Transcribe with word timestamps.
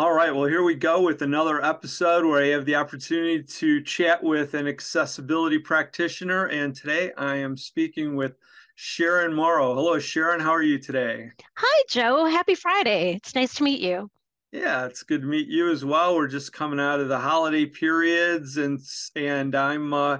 All 0.00 0.14
right, 0.14 0.34
well, 0.34 0.46
here 0.46 0.62
we 0.62 0.76
go 0.76 1.02
with 1.02 1.20
another 1.20 1.62
episode 1.62 2.24
where 2.24 2.42
I 2.42 2.46
have 2.46 2.64
the 2.64 2.76
opportunity 2.76 3.42
to 3.42 3.82
chat 3.82 4.22
with 4.22 4.54
an 4.54 4.66
accessibility 4.66 5.58
practitioner. 5.58 6.46
And 6.46 6.74
today 6.74 7.12
I 7.18 7.36
am 7.36 7.54
speaking 7.54 8.16
with 8.16 8.32
Sharyn 8.78 9.34
Morrow. 9.34 9.74
Hello, 9.74 9.98
Sharon. 9.98 10.40
How 10.40 10.52
are 10.52 10.62
you 10.62 10.78
today? 10.78 11.28
Hi, 11.58 11.82
Joe. 11.90 12.24
Happy 12.24 12.54
Friday. 12.54 13.16
It's 13.16 13.34
nice 13.34 13.56
to 13.56 13.62
meet 13.62 13.82
you. 13.82 14.10
Yeah, 14.52 14.86
it's 14.86 15.02
good 15.02 15.20
to 15.20 15.26
meet 15.26 15.48
you 15.48 15.70
as 15.70 15.84
well. 15.84 16.16
We're 16.16 16.28
just 16.28 16.54
coming 16.54 16.80
out 16.80 17.00
of 17.00 17.08
the 17.08 17.18
holiday 17.18 17.66
periods, 17.66 18.56
and 18.56 18.80
and 19.16 19.54
I'm 19.54 19.92
uh, 19.92 20.18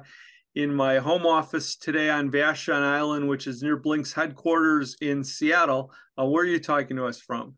in 0.55 0.75
my 0.75 0.99
home 0.99 1.25
office 1.25 1.75
today 1.77 2.11
on 2.11 2.31
Vashon 2.31 2.83
Island, 2.83 3.31
which 3.31 3.47
is 3.47 3.63
near 3.63 3.79
Blink's 3.79 4.13
headquarters 4.13 4.99
in 5.01 5.25
Seattle. 5.25 5.91
Uh, 6.19 6.27
where 6.27 6.45
are 6.45 6.47
you 6.47 6.61
talking 6.61 6.99
to 6.99 7.07
us 7.07 7.19
from? 7.19 7.57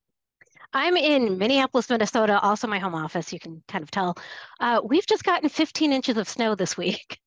I'm 0.75 0.97
in 0.97 1.39
Minneapolis, 1.39 1.91
Minnesota, 1.91 2.41
also 2.41 2.66
my 2.66 2.79
home 2.79 2.95
office. 2.95 3.33
You 3.33 3.38
can 3.38 3.63
kind 3.69 3.83
of 3.83 3.91
tell. 3.91 4.16
Uh, 4.60 4.80
we've 4.85 5.07
just 5.07 5.24
gotten 5.24 5.49
15 5.49 5.93
inches 5.93 6.16
of 6.16 6.29
snow 6.29 6.55
this 6.55 6.77
week, 6.77 7.19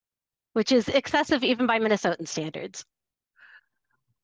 which 0.52 0.72
is 0.72 0.88
excessive 0.88 1.42
even 1.42 1.66
by 1.66 1.78
Minnesotan 1.78 2.28
standards. 2.28 2.84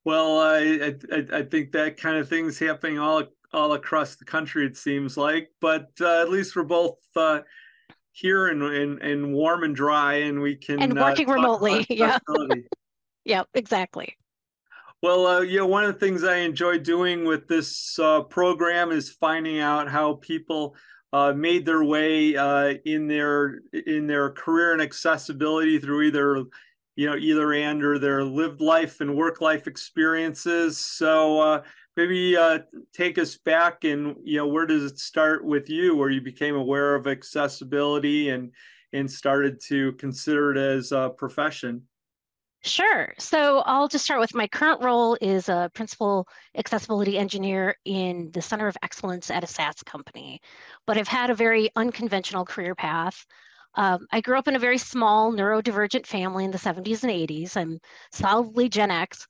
Well, 0.05 0.39
I, 0.39 0.95
I, 1.13 1.39
I 1.39 1.43
think 1.43 1.73
that 1.73 1.97
kind 1.97 2.17
of 2.17 2.29
thing's 2.29 2.59
happening 2.59 2.99
all 2.99 3.25
all 3.53 3.73
across 3.73 4.17
the 4.17 4.25
country. 4.25 4.67
It 4.67 4.77
seems 4.77 5.17
like, 5.17 5.51
but 5.61 5.91
uh, 6.01 6.21
at 6.21 6.31
least 6.31 6.55
we're 6.55 6.63
both 6.63 6.99
uh, 7.17 7.41
here 8.13 8.49
and, 8.49 8.63
and 8.63 9.03
and 9.03 9.33
warm 9.33 9.65
and 9.65 9.75
dry, 9.75 10.15
and 10.15 10.41
we 10.41 10.55
can 10.55 10.81
and 10.81 10.97
uh, 10.97 11.03
working 11.03 11.29
remotely. 11.29 11.87
Yeah. 11.91 12.19
yeah, 13.25 13.43
exactly. 13.55 14.17
Well, 15.03 15.27
uh, 15.27 15.67
one 15.67 15.85
of 15.85 15.93
the 15.93 16.01
things 16.01 16.25
I 16.25 16.39
enjoy 16.39 16.79
doing 16.79 17.25
with 17.25 17.47
this 17.49 17.99
uh, 17.99 18.23
program 18.23 18.91
is 18.91 19.11
finding 19.11 19.61
out 19.61 19.91
how 19.91 20.15
people 20.15 20.75
uh, 21.13 21.33
made 21.33 21.67
their 21.67 21.85
way 21.85 22.37
uh, 22.37 22.75
in 22.85 23.07
their 23.07 23.61
in 23.73 24.07
their 24.07 24.31
career 24.31 24.73
and 24.73 24.83
accessibility 24.83 25.79
through 25.79 26.03
either 26.03 26.45
you 26.97 27.07
know 27.07 27.17
either 27.17 27.53
and 27.53 27.85
or 27.85 27.99
their 27.99 28.25
lived 28.25 28.61
life 28.61 29.01
and 29.01 29.15
work 29.15 29.41
life 29.41 29.67
experiences. 29.67 30.79
So 30.79 31.41
uh, 31.41 31.63
maybe 31.97 32.37
uh, 32.37 32.61
take 32.93 33.19
us 33.19 33.37
back 33.37 33.85
and 33.85 34.17
you 34.25 34.39
know 34.39 34.47
where 34.47 34.67
does 34.67 34.91
it 34.91 34.99
start 34.99 35.45
with 35.45 35.69
you, 35.69 35.95
where 35.95 36.11
you 36.11 36.23
became 36.23 36.57
aware 36.57 36.95
of 36.95 37.07
accessibility 37.07 38.31
and 38.31 38.53
and 38.93 39.11
started 39.11 39.61
to 39.69 39.93
consider 39.93 40.53
it 40.53 40.59
as 40.59 40.91
a 40.93 41.11
profession. 41.11 41.83
Sure. 42.67 43.15
So 43.19 43.61
I'll 43.61 43.87
just 43.89 44.05
start 44.05 44.19
with 44.21 44.35
my 44.35 44.49
current 44.49 44.83
role 44.83 45.17
is 45.21 45.49
a 45.49 45.71
principal 45.73 46.27
accessibility 46.57 47.17
engineer 47.17 47.77
in 47.85 48.31
the 48.33 48.43
Center 48.43 48.67
of 48.67 48.77
Excellence 48.83 49.31
at 49.31 49.45
a 49.45 49.47
SaaS 49.47 49.83
company, 49.85 50.41
but 50.85 50.99
I've 50.99 51.07
had 51.09 51.31
a 51.31 51.35
very 51.35 51.71
unconventional 51.77 52.45
career 52.45 52.75
path. 52.75 53.25
Um, 53.77 54.07
I 54.11 54.21
grew 54.21 54.37
up 54.37 54.49
in 54.49 54.57
a 54.57 54.59
very 54.59 54.79
small 54.79 55.33
neurodivergent 55.33 56.07
family 56.07 56.45
in 56.45 56.51
the 56.51 56.59
70s 56.59 57.05
and 57.05 57.13
80s. 57.13 57.57
I'm 57.57 57.79
solidly 58.11 58.69
Gen 58.69 58.91
X. 58.91 59.29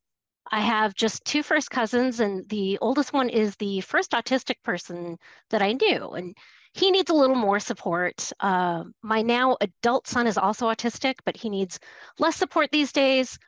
I 0.50 0.60
have 0.60 0.94
just 0.94 1.24
two 1.24 1.42
first 1.42 1.70
cousins, 1.70 2.20
and 2.20 2.48
the 2.48 2.78
oldest 2.80 3.12
one 3.12 3.28
is 3.28 3.54
the 3.56 3.80
first 3.82 4.12
autistic 4.12 4.62
person 4.64 5.18
that 5.50 5.62
I 5.62 5.72
knew. 5.72 6.10
And 6.10 6.36
he 6.76 6.90
needs 6.90 7.10
a 7.10 7.14
little 7.14 7.36
more 7.36 7.58
support. 7.58 8.30
Uh, 8.38 8.84
my 9.02 9.22
now 9.22 9.56
adult 9.62 10.06
son 10.06 10.26
is 10.26 10.36
also 10.36 10.66
autistic, 10.66 11.14
but 11.24 11.34
he 11.34 11.48
needs 11.48 11.80
less 12.18 12.36
support 12.36 12.70
these 12.70 12.92
days. 12.92 13.38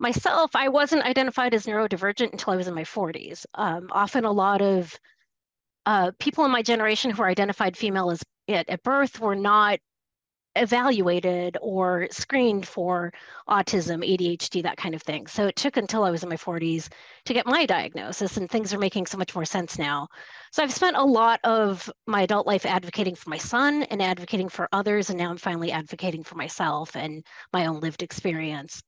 Myself, 0.00 0.56
I 0.56 0.68
wasn't 0.68 1.04
identified 1.04 1.54
as 1.54 1.66
neurodivergent 1.66 2.32
until 2.32 2.52
I 2.52 2.56
was 2.56 2.66
in 2.66 2.74
my 2.74 2.82
40s. 2.82 3.46
Um, 3.54 3.88
often, 3.92 4.24
a 4.24 4.32
lot 4.32 4.60
of 4.60 4.92
uh, 5.86 6.10
people 6.18 6.44
in 6.44 6.50
my 6.50 6.62
generation 6.62 7.12
who 7.12 7.22
are 7.22 7.28
identified 7.28 7.76
female 7.76 8.10
as 8.10 8.24
at, 8.48 8.68
at 8.68 8.82
birth 8.82 9.20
were 9.20 9.36
not 9.36 9.78
evaluated 10.56 11.56
or 11.60 12.08
screened 12.10 12.66
for 12.66 13.12
autism, 13.48 14.04
ADHD, 14.04 14.62
that 14.62 14.76
kind 14.76 14.94
of 14.94 15.02
thing. 15.02 15.26
So 15.26 15.46
it 15.46 15.56
took 15.56 15.76
until 15.76 16.04
I 16.04 16.10
was 16.10 16.22
in 16.22 16.28
my 16.28 16.36
40s 16.36 16.88
to 17.24 17.34
get 17.34 17.46
my 17.46 17.66
diagnosis, 17.66 18.36
and 18.36 18.50
things 18.50 18.72
are 18.72 18.78
making 18.78 19.06
so 19.06 19.18
much 19.18 19.34
more 19.34 19.44
sense 19.44 19.78
now. 19.78 20.08
So 20.52 20.62
I've 20.62 20.72
spent 20.72 20.96
a 20.96 21.04
lot 21.04 21.40
of 21.44 21.90
my 22.06 22.22
adult 22.22 22.46
life 22.46 22.66
advocating 22.66 23.14
for 23.14 23.30
my 23.30 23.38
son 23.38 23.82
and 23.84 24.00
advocating 24.02 24.48
for 24.48 24.68
others, 24.72 25.10
and 25.10 25.18
now 25.18 25.30
I'm 25.30 25.38
finally 25.38 25.72
advocating 25.72 26.22
for 26.22 26.36
myself 26.36 26.96
and 26.96 27.24
my 27.52 27.66
own 27.66 27.80
lived 27.80 28.02
experience. 28.02 28.82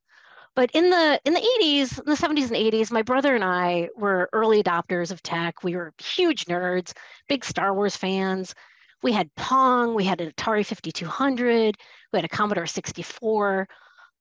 But 0.55 0.71
in 0.73 0.89
the 0.89 1.21
in 1.27 1.35
the 1.35 1.41
80s, 1.61 1.99
in 1.99 2.05
the 2.07 2.17
70s 2.17 2.47
and 2.47 2.57
80s, 2.57 2.91
my 2.91 3.03
brother 3.03 3.35
and 3.35 3.45
I 3.45 3.91
were 3.95 4.31
early 4.33 4.63
adopters 4.63 5.13
of 5.13 5.23
tech. 5.23 5.63
We 5.63 5.77
were 5.77 5.93
huge 5.99 6.47
nerds, 6.47 6.95
big 7.29 7.45
Star 7.45 7.75
Wars 7.75 7.97
fans 7.97 8.55
we 9.03 9.13
had 9.13 9.35
Pong, 9.37 9.95
we 9.95 10.05
had 10.05 10.21
an 10.21 10.31
Atari 10.31 10.65
5200, 10.65 11.77
we 12.13 12.17
had 12.17 12.25
a 12.25 12.29
Commodore 12.29 12.67
64. 12.67 13.69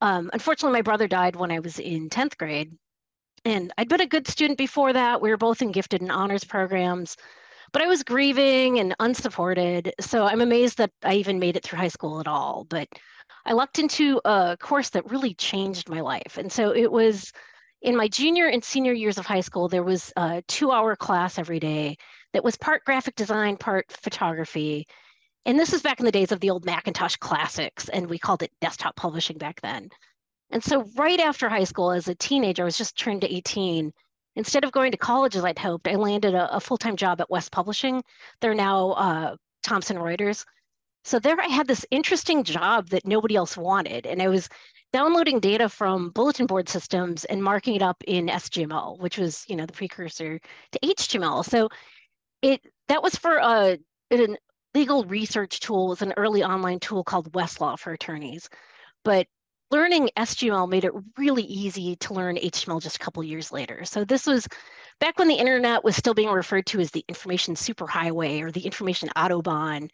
Um, 0.01 0.29
unfortunately, 0.33 0.77
my 0.77 0.81
brother 0.81 1.07
died 1.07 1.35
when 1.35 1.51
I 1.51 1.59
was 1.59 1.79
in 1.79 2.09
10th 2.09 2.37
grade. 2.37 2.71
And 3.45 3.71
I'd 3.77 3.89
been 3.89 4.01
a 4.01 4.07
good 4.07 4.27
student 4.27 4.57
before 4.57 4.93
that. 4.93 5.21
We 5.21 5.29
were 5.29 5.37
both 5.37 5.61
in 5.61 5.71
gifted 5.71 6.01
and 6.01 6.11
honors 6.11 6.43
programs, 6.43 7.15
but 7.71 7.81
I 7.81 7.87
was 7.87 8.03
grieving 8.03 8.79
and 8.79 8.95
unsupported. 8.99 9.93
So 9.99 10.25
I'm 10.25 10.41
amazed 10.41 10.79
that 10.79 10.91
I 11.03 11.15
even 11.15 11.39
made 11.39 11.55
it 11.55 11.63
through 11.63 11.77
high 11.77 11.89
school 11.89 12.19
at 12.19 12.27
all. 12.27 12.65
But 12.67 12.87
I 13.45 13.53
lucked 13.53 13.77
into 13.77 14.19
a 14.25 14.57
course 14.59 14.89
that 14.91 15.09
really 15.09 15.35
changed 15.35 15.89
my 15.89 16.01
life. 16.01 16.37
And 16.37 16.51
so 16.51 16.75
it 16.75 16.91
was 16.91 17.31
in 17.81 17.95
my 17.95 18.07
junior 18.07 18.47
and 18.47 18.63
senior 18.63 18.93
years 18.93 19.19
of 19.19 19.27
high 19.27 19.41
school, 19.41 19.67
there 19.67 19.83
was 19.83 20.11
a 20.17 20.41
two 20.47 20.71
hour 20.71 20.95
class 20.95 21.37
every 21.37 21.59
day 21.59 21.97
that 22.35 22.43
was 22.43 22.57
part 22.57 22.83
graphic 22.83 23.15
design, 23.15 23.55
part 23.55 23.89
photography. 23.91 24.85
And 25.45 25.57
this 25.57 25.71
was 25.71 25.81
back 25.81 25.99
in 25.99 26.05
the 26.05 26.11
days 26.11 26.33
of 26.33 26.41
the 26.41 26.49
old 26.49 26.65
Macintosh 26.65 27.15
classics, 27.15 27.87
and 27.87 28.09
we 28.09 28.19
called 28.19 28.43
it 28.43 28.51
desktop 28.59 28.97
publishing 28.97 29.37
back 29.37 29.61
then. 29.61 29.89
And 30.51 30.61
so, 30.61 30.83
right 30.97 31.19
after 31.21 31.47
high 31.47 31.63
school, 31.63 31.91
as 31.91 32.09
a 32.09 32.15
teenager, 32.15 32.63
I 32.63 32.65
was 32.65 32.77
just 32.77 32.99
turned 32.99 33.21
to 33.21 33.33
18. 33.33 33.93
Instead 34.35 34.65
of 34.65 34.73
going 34.73 34.91
to 34.91 34.97
college 34.97 35.37
as 35.37 35.45
I'd 35.45 35.57
hoped, 35.57 35.87
I 35.87 35.95
landed 35.95 36.35
a, 36.35 36.53
a 36.53 36.59
full 36.59 36.77
time 36.77 36.97
job 36.97 37.21
at 37.21 37.29
West 37.29 37.53
Publishing. 37.53 38.03
They're 38.41 38.53
now 38.53 38.91
uh, 38.91 39.35
Thomson 39.63 39.95
Reuters. 39.95 40.45
So, 41.05 41.19
there 41.19 41.39
I 41.39 41.47
had 41.47 41.67
this 41.67 41.85
interesting 41.89 42.43
job 42.43 42.89
that 42.89 43.07
nobody 43.07 43.37
else 43.37 43.55
wanted. 43.55 44.05
And 44.05 44.21
I 44.21 44.27
was 44.27 44.49
downloading 44.91 45.39
data 45.39 45.69
from 45.69 46.09
bulletin 46.09 46.47
board 46.47 46.67
systems 46.67 47.25
and 47.25 47.43
marking 47.43 47.75
it 47.75 47.81
up 47.81 48.03
in 48.07 48.27
SGML, 48.27 48.99
which 48.99 49.17
was, 49.17 49.45
you 49.47 49.55
know, 49.55 49.65
the 49.65 49.73
precursor 49.73 50.39
to 50.71 50.79
HTML. 50.79 51.43
So 51.43 51.69
it 52.45 52.61
that 52.87 53.01
was 53.01 53.15
for 53.15 53.37
a 53.37 53.77
an 54.11 54.37
legal 54.75 55.03
research 55.05 55.59
tool 55.61 55.87
was 55.87 56.01
an 56.01 56.13
early 56.17 56.43
online 56.43 56.79
tool 56.79 57.03
called 57.03 57.31
Westlaw 57.31 57.79
for 57.79 57.93
attorneys. 57.93 58.49
But 59.03 59.27
learning 59.71 60.09
SGML 60.17 60.69
made 60.69 60.83
it 60.83 60.91
really 61.17 61.43
easy 61.43 61.95
to 61.95 62.13
learn 62.13 62.35
HTML 62.35 62.81
just 62.81 62.97
a 62.97 62.99
couple 62.99 63.23
years 63.23 63.51
later. 63.51 63.85
So 63.85 64.03
this 64.03 64.27
was 64.27 64.47
back 64.99 65.17
when 65.17 65.27
the 65.27 65.35
internet 65.35 65.83
was 65.83 65.95
still 65.95 66.13
being 66.13 66.29
referred 66.29 66.65
to 66.67 66.79
as 66.81 66.91
the 66.91 67.05
information 67.07 67.55
superhighway 67.55 68.41
or 68.41 68.51
the 68.51 68.65
information 68.65 69.09
autobahn. 69.15 69.89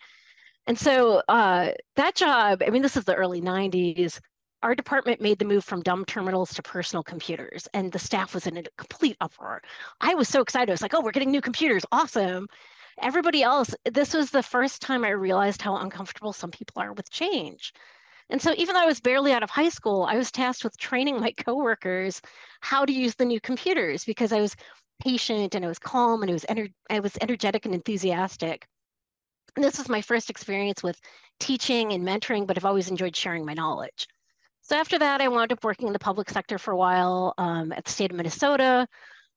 And 0.68 0.78
so 0.78 1.22
uh, 1.28 1.72
that 1.96 2.16
job, 2.16 2.64
I 2.66 2.70
mean, 2.70 2.82
this 2.82 2.98
is 2.98 3.06
the 3.06 3.16
early 3.16 3.42
90s. 3.42 4.20
Our 4.64 4.76
department 4.76 5.22
made 5.22 5.40
the 5.40 5.46
move 5.46 5.64
from 5.64 5.82
dumb 5.82 6.06
terminals 6.06 6.54
to 6.54 6.62
personal 6.62 7.02
computers, 7.04 7.68
and 7.74 7.92
the 7.92 7.98
staff 7.98 8.36
was 8.36 8.46
in 8.46 8.58
a 8.58 8.64
complete 8.78 9.18
uproar. 9.20 9.62
I 10.00 10.14
was 10.14 10.30
so 10.30 10.42
excited. 10.42 10.70
I 10.70 10.74
was 10.74 10.84
like, 10.84 10.94
oh, 10.94 11.02
we're 11.02 11.12
getting 11.12 11.32
new 11.32 11.42
computers. 11.42 11.84
Awesome. 11.92 12.48
Everybody 13.02 13.42
else, 13.42 13.74
this 13.92 14.14
was 14.14 14.30
the 14.30 14.44
first 14.44 14.82
time 14.82 15.04
I 15.04 15.10
realized 15.10 15.62
how 15.62 15.78
uncomfortable 15.78 16.34
some 16.34 16.52
people 16.52 16.82
are 16.82 16.94
with 16.94 17.10
change. 17.10 17.74
And 18.30 18.42
so 18.42 18.54
even 18.56 18.76
though 18.76 18.84
I 18.84 18.86
was 18.86 19.02
barely 19.02 19.34
out 19.34 19.44
of 19.44 19.50
high 19.50 19.70
school, 19.70 20.04
I 20.04 20.16
was 20.16 20.32
tasked 20.32 20.64
with 20.64 20.78
training 20.78 21.20
my 21.20 21.32
coworkers 21.32 22.22
how 22.62 22.86
to 22.86 22.94
use 22.94 23.16
the 23.16 23.26
new 23.26 23.42
computers 23.42 24.06
because 24.06 24.32
I 24.32 24.42
was 24.42 24.56
patient 25.04 25.56
and 25.56 25.66
I 25.66 25.68
was 25.68 25.80
calm 25.80 26.22
and 26.22 26.30
I 26.30 26.34
was, 26.34 26.46
ener- 26.46 26.74
I 26.90 27.00
was 27.00 27.18
energetic 27.20 27.66
and 27.66 27.74
enthusiastic. 27.74 28.68
And 29.56 29.66
this 29.66 29.80
was 29.80 29.90
my 29.90 30.02
first 30.02 30.30
experience 30.30 30.84
with 30.84 31.00
teaching 31.40 31.92
and 31.92 32.08
mentoring, 32.08 32.46
but 32.46 32.58
I've 32.58 32.66
always 32.66 32.90
enjoyed 32.90 33.16
sharing 33.16 33.46
my 33.46 33.54
knowledge. 33.54 34.08
So 34.72 34.78
after 34.78 34.98
that, 35.00 35.20
I 35.20 35.28
wound 35.28 35.52
up 35.52 35.66
working 35.66 35.88
in 35.88 35.92
the 35.92 36.00
public 36.00 36.30
sector 36.30 36.58
for 36.58 36.72
a 36.72 36.78
while 36.78 37.34
um, 37.38 37.74
at 37.74 37.84
the 37.84 37.92
state 37.92 38.10
of 38.10 38.16
Minnesota. 38.16 38.88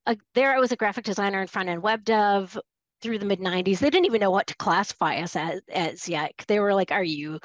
Uh, 0.06 0.14
there, 0.34 0.54
I 0.54 0.60
was 0.60 0.70
a 0.70 0.76
graphic 0.76 1.04
designer 1.04 1.40
and 1.40 1.50
front 1.50 1.68
end 1.68 1.82
web 1.82 2.04
dev. 2.04 2.56
through 3.02 3.18
the 3.18 3.26
mid 3.26 3.40
90s, 3.40 3.80
they 3.80 3.90
didn't 3.90 4.04
even 4.06 4.20
know 4.20 4.30
what 4.30 4.46
to 4.46 4.54
classify 4.58 5.16
us 5.16 5.34
as, 5.34 5.60
as 5.72 6.08
yet. 6.08 6.30
They 6.46 6.60
were 6.60 6.72
like, 6.72 6.92
Are 6.92 7.02
you 7.02 7.40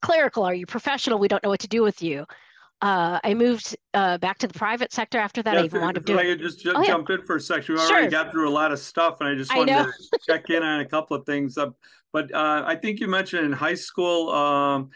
clerical? 0.00 0.42
Are 0.42 0.54
you 0.54 0.64
professional? 0.64 1.18
We 1.18 1.28
don't 1.28 1.42
know 1.42 1.50
what 1.50 1.60
to 1.60 1.68
do 1.68 1.82
with 1.82 2.02
you. 2.02 2.24
Uh, 2.80 3.20
I 3.22 3.34
moved 3.34 3.76
uh, 3.92 4.16
back 4.16 4.38
to 4.38 4.46
the 4.46 4.54
private 4.54 4.94
sector 4.94 5.18
after 5.18 5.42
that. 5.42 5.52
Yeah, 5.52 5.60
I 5.60 5.64
even 5.64 5.82
wound 5.82 5.98
up 5.98 6.08
if 6.08 6.16
I 6.16 6.24
could 6.24 6.40
just 6.40 6.60
ju- 6.60 6.72
Oh, 6.74 6.80
yeah. 6.80 6.92
jump 6.92 7.10
in 7.10 7.26
for 7.26 7.36
a 7.36 7.40
second. 7.40 7.74
We 7.74 7.78
Sure. 7.78 7.90
already 7.90 8.10
got 8.10 8.32
through 8.32 8.48
a 8.48 8.56
lot 8.56 8.72
of 8.72 8.78
stuff, 8.78 9.20
and 9.20 9.28
I 9.28 9.34
just 9.34 9.52
I 9.52 9.58
wanted 9.58 9.74
know. 9.74 9.84
to 9.84 10.18
check 10.26 10.48
in 10.48 10.62
on 10.62 10.80
a 10.80 10.86
couple 10.86 11.14
of 11.14 11.26
things. 11.26 11.58
Uh, 11.58 11.72
but 12.10 12.32
uh, 12.32 12.64
I 12.66 12.76
think 12.76 13.00
you 13.00 13.06
mentioned 13.06 13.44
in 13.44 13.52
high 13.52 13.74
school 13.74 14.30
um, 14.30 14.88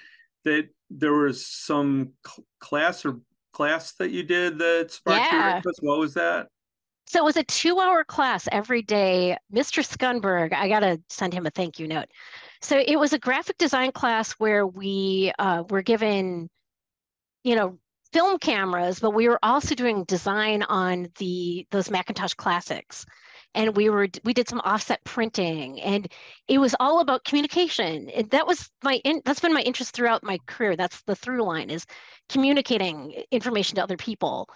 that 0.45 0.71
there 0.91 1.13
was 1.13 1.47
some 1.47 2.13
cl- 2.27 2.47
class 2.61 3.05
or 3.05 3.21
class 3.53 3.93
that 3.93 4.11
you 4.11 4.23
did 4.23 4.59
that 4.59 4.91
sparked 4.91 5.33
your 5.33 5.57
interest. 5.57 5.81
What 5.83 5.99
was 5.99 6.15
that? 6.15 6.49
So 7.07 7.21
it 7.21 7.25
was 7.25 7.37
a 7.37 7.45
two 7.45 7.81
hour 7.81 8.05
class 8.05 8.49
every 8.53 8.83
day. 8.83 9.37
Mr. 9.53 9.83
Scunberg, 9.83 10.53
I 10.53 10.69
got 10.69 10.81
to 10.81 11.01
send 11.09 11.33
him 11.33 11.47
a 11.47 11.51
thank 11.51 11.79
you 11.79 11.89
note. 11.89 12.07
So 12.61 12.83
it 12.87 12.99
was 12.99 13.13
a 13.13 13.19
graphic 13.19 13.57
design 13.57 13.93
class 13.93 14.33
where 14.33 14.67
we 14.67 15.33
uh, 15.39 15.65
were 15.71 15.83
given, 15.83 16.51
you 17.45 17.57
know, 17.57 17.79
film 18.13 18.39
cameras, 18.39 19.01
but 19.01 19.11
we 19.11 19.29
were 19.29 19.39
also 19.43 19.75
doing 19.75 20.05
design 20.05 20.63
on 20.65 21.09
the 21.19 21.67
those 21.71 21.91
Macintosh 21.91 22.35
classics. 22.35 23.07
And 23.55 23.77
we 23.77 23.91
were 23.91 24.09
we 24.25 24.35
did 24.35 24.49
some 24.49 24.61
offset 24.61 25.03
printing 25.05 25.81
and 25.81 26.07
it 26.49 26.59
was 26.59 26.75
all 26.79 27.01
about 27.01 27.25
communication. 27.25 28.09
And 28.11 28.31
that 28.31 28.47
was 28.47 28.71
my 28.83 29.01
in, 29.05 29.23
that's 29.25 29.41
been 29.41 29.55
my 29.55 29.63
interest 29.63 29.95
throughout 29.95 30.23
my 30.23 30.39
career. 30.47 30.77
That's 30.77 31.03
the 31.03 31.17
through 31.17 31.43
line 31.43 31.71
is 31.71 31.87
communicating 32.29 33.13
information 33.31 33.77
to 33.77 33.83
other 33.83 33.97
people. 33.97 34.49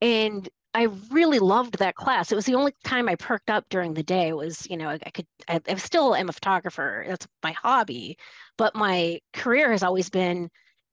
And 0.00 0.48
I 0.72 0.84
really 1.10 1.40
loved 1.40 1.78
that 1.78 1.96
class. 1.96 2.30
It 2.30 2.36
was 2.36 2.46
the 2.46 2.54
only 2.54 2.72
time 2.84 3.08
I 3.08 3.16
perked 3.16 3.50
up 3.50 3.64
during 3.70 3.94
the 3.94 4.02
day 4.04 4.32
was, 4.32 4.68
you 4.70 4.76
know, 4.76 4.88
I, 4.88 4.98
I 5.04 5.10
could, 5.10 5.26
I, 5.48 5.60
I 5.68 5.74
still 5.76 6.14
am 6.14 6.28
a 6.28 6.32
photographer. 6.32 7.04
That's 7.08 7.26
my 7.42 7.52
hobby, 7.52 8.16
but 8.56 8.74
my 8.76 9.20
career 9.32 9.72
has 9.72 9.82
always 9.82 10.10
been 10.10 10.48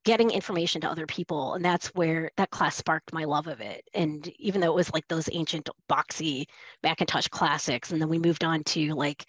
getting 0.07 0.31
information 0.31 0.79
to 0.79 0.89
other 0.89 1.05
people. 1.05 1.55
And 1.55 1.65
that's 1.65 1.87
where 1.87 2.31
that 2.37 2.49
class 2.49 2.77
sparked 2.77 3.11
my 3.11 3.25
love 3.25 3.47
of 3.47 3.59
it. 3.59 3.83
And 3.93 4.25
even 4.39 4.61
though 4.61 4.71
it 4.71 4.75
was 4.75 4.93
like 4.93 5.05
those 5.09 5.27
ancient 5.33 5.69
boxy 5.89 6.45
Macintosh 6.81 7.27
classics, 7.27 7.91
and 7.91 8.01
then 8.01 8.07
we 8.07 8.17
moved 8.17 8.45
on 8.45 8.63
to 8.63 8.93
like 8.93 9.25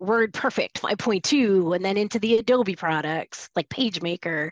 WordPerfect 0.00 0.72
5.2 0.80 1.76
and 1.76 1.84
then 1.84 1.98
into 1.98 2.18
the 2.18 2.38
Adobe 2.38 2.74
products 2.74 3.50
like 3.54 3.68
PageMaker. 3.68 4.48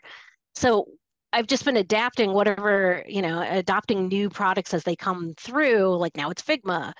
So 0.53 0.85
I've 1.33 1.47
just 1.47 1.65
been 1.65 1.77
adapting 1.77 2.33
whatever, 2.33 3.03
you 3.07 3.23
know, 3.23 3.41
adopting 3.41 4.07
new 4.07 4.29
products 4.29 4.75
as 4.75 4.83
they 4.83 4.95
come 4.95 5.33
through. 5.39 5.97
Like 5.97 6.15
now 6.15 6.29
it's 6.29 6.43
Figma, 6.43 6.93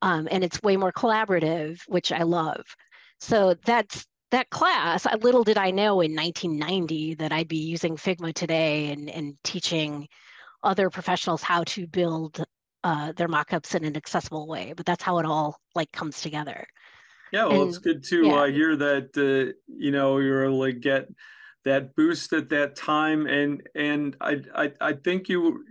um, 0.00 0.28
and 0.30 0.42
it's 0.42 0.62
way 0.62 0.78
more 0.78 0.92
collaborative, 0.92 1.82
which 1.88 2.10
I 2.10 2.22
love. 2.22 2.64
So 3.20 3.54
that's 3.66 4.06
that 4.34 4.50
class. 4.50 5.06
Little 5.22 5.44
did 5.44 5.58
I 5.58 5.70
know 5.70 6.00
in 6.00 6.14
1990 6.14 7.14
that 7.14 7.32
I'd 7.32 7.48
be 7.48 7.56
using 7.56 7.96
Figma 7.96 8.34
today 8.34 8.90
and 8.92 9.08
and 9.08 9.36
teaching 9.44 10.08
other 10.62 10.90
professionals 10.90 11.42
how 11.42 11.62
to 11.64 11.86
build 11.86 12.44
uh, 12.82 13.12
their 13.12 13.28
mockups 13.28 13.74
in 13.74 13.84
an 13.84 13.96
accessible 13.96 14.46
way. 14.46 14.74
But 14.76 14.86
that's 14.86 15.02
how 15.02 15.18
it 15.18 15.26
all 15.26 15.58
like 15.74 15.92
comes 15.92 16.20
together. 16.20 16.66
Yeah, 17.32 17.46
well, 17.46 17.68
it's 17.68 17.78
good 17.78 18.04
to 18.04 18.26
yeah. 18.26 18.34
uh, 18.34 18.46
hear 18.46 18.76
that 18.76 19.16
uh, 19.16 19.54
you 19.66 19.90
know 19.90 20.18
you're 20.18 20.44
able 20.44 20.64
to 20.64 20.72
get 20.72 21.08
that 21.64 21.94
boost 21.96 22.32
at 22.32 22.48
that 22.50 22.76
time, 22.76 23.26
and 23.26 23.62
and 23.74 24.16
I 24.20 24.40
I, 24.54 24.72
I 24.80 24.92
think 24.94 25.28
you 25.28 25.64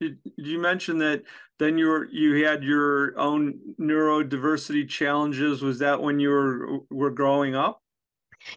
you 0.00 0.16
you 0.36 0.58
mentioned 0.58 1.00
that 1.00 1.22
then 1.58 1.78
you 1.78 1.86
were 1.86 2.08
you 2.10 2.44
had 2.44 2.64
your 2.64 3.18
own 3.18 3.58
neurodiversity 3.80 4.88
challenges. 4.88 5.62
Was 5.62 5.78
that 5.78 6.02
when 6.02 6.18
you 6.20 6.30
were 6.30 6.78
were 6.90 7.10
growing 7.10 7.54
up? 7.54 7.80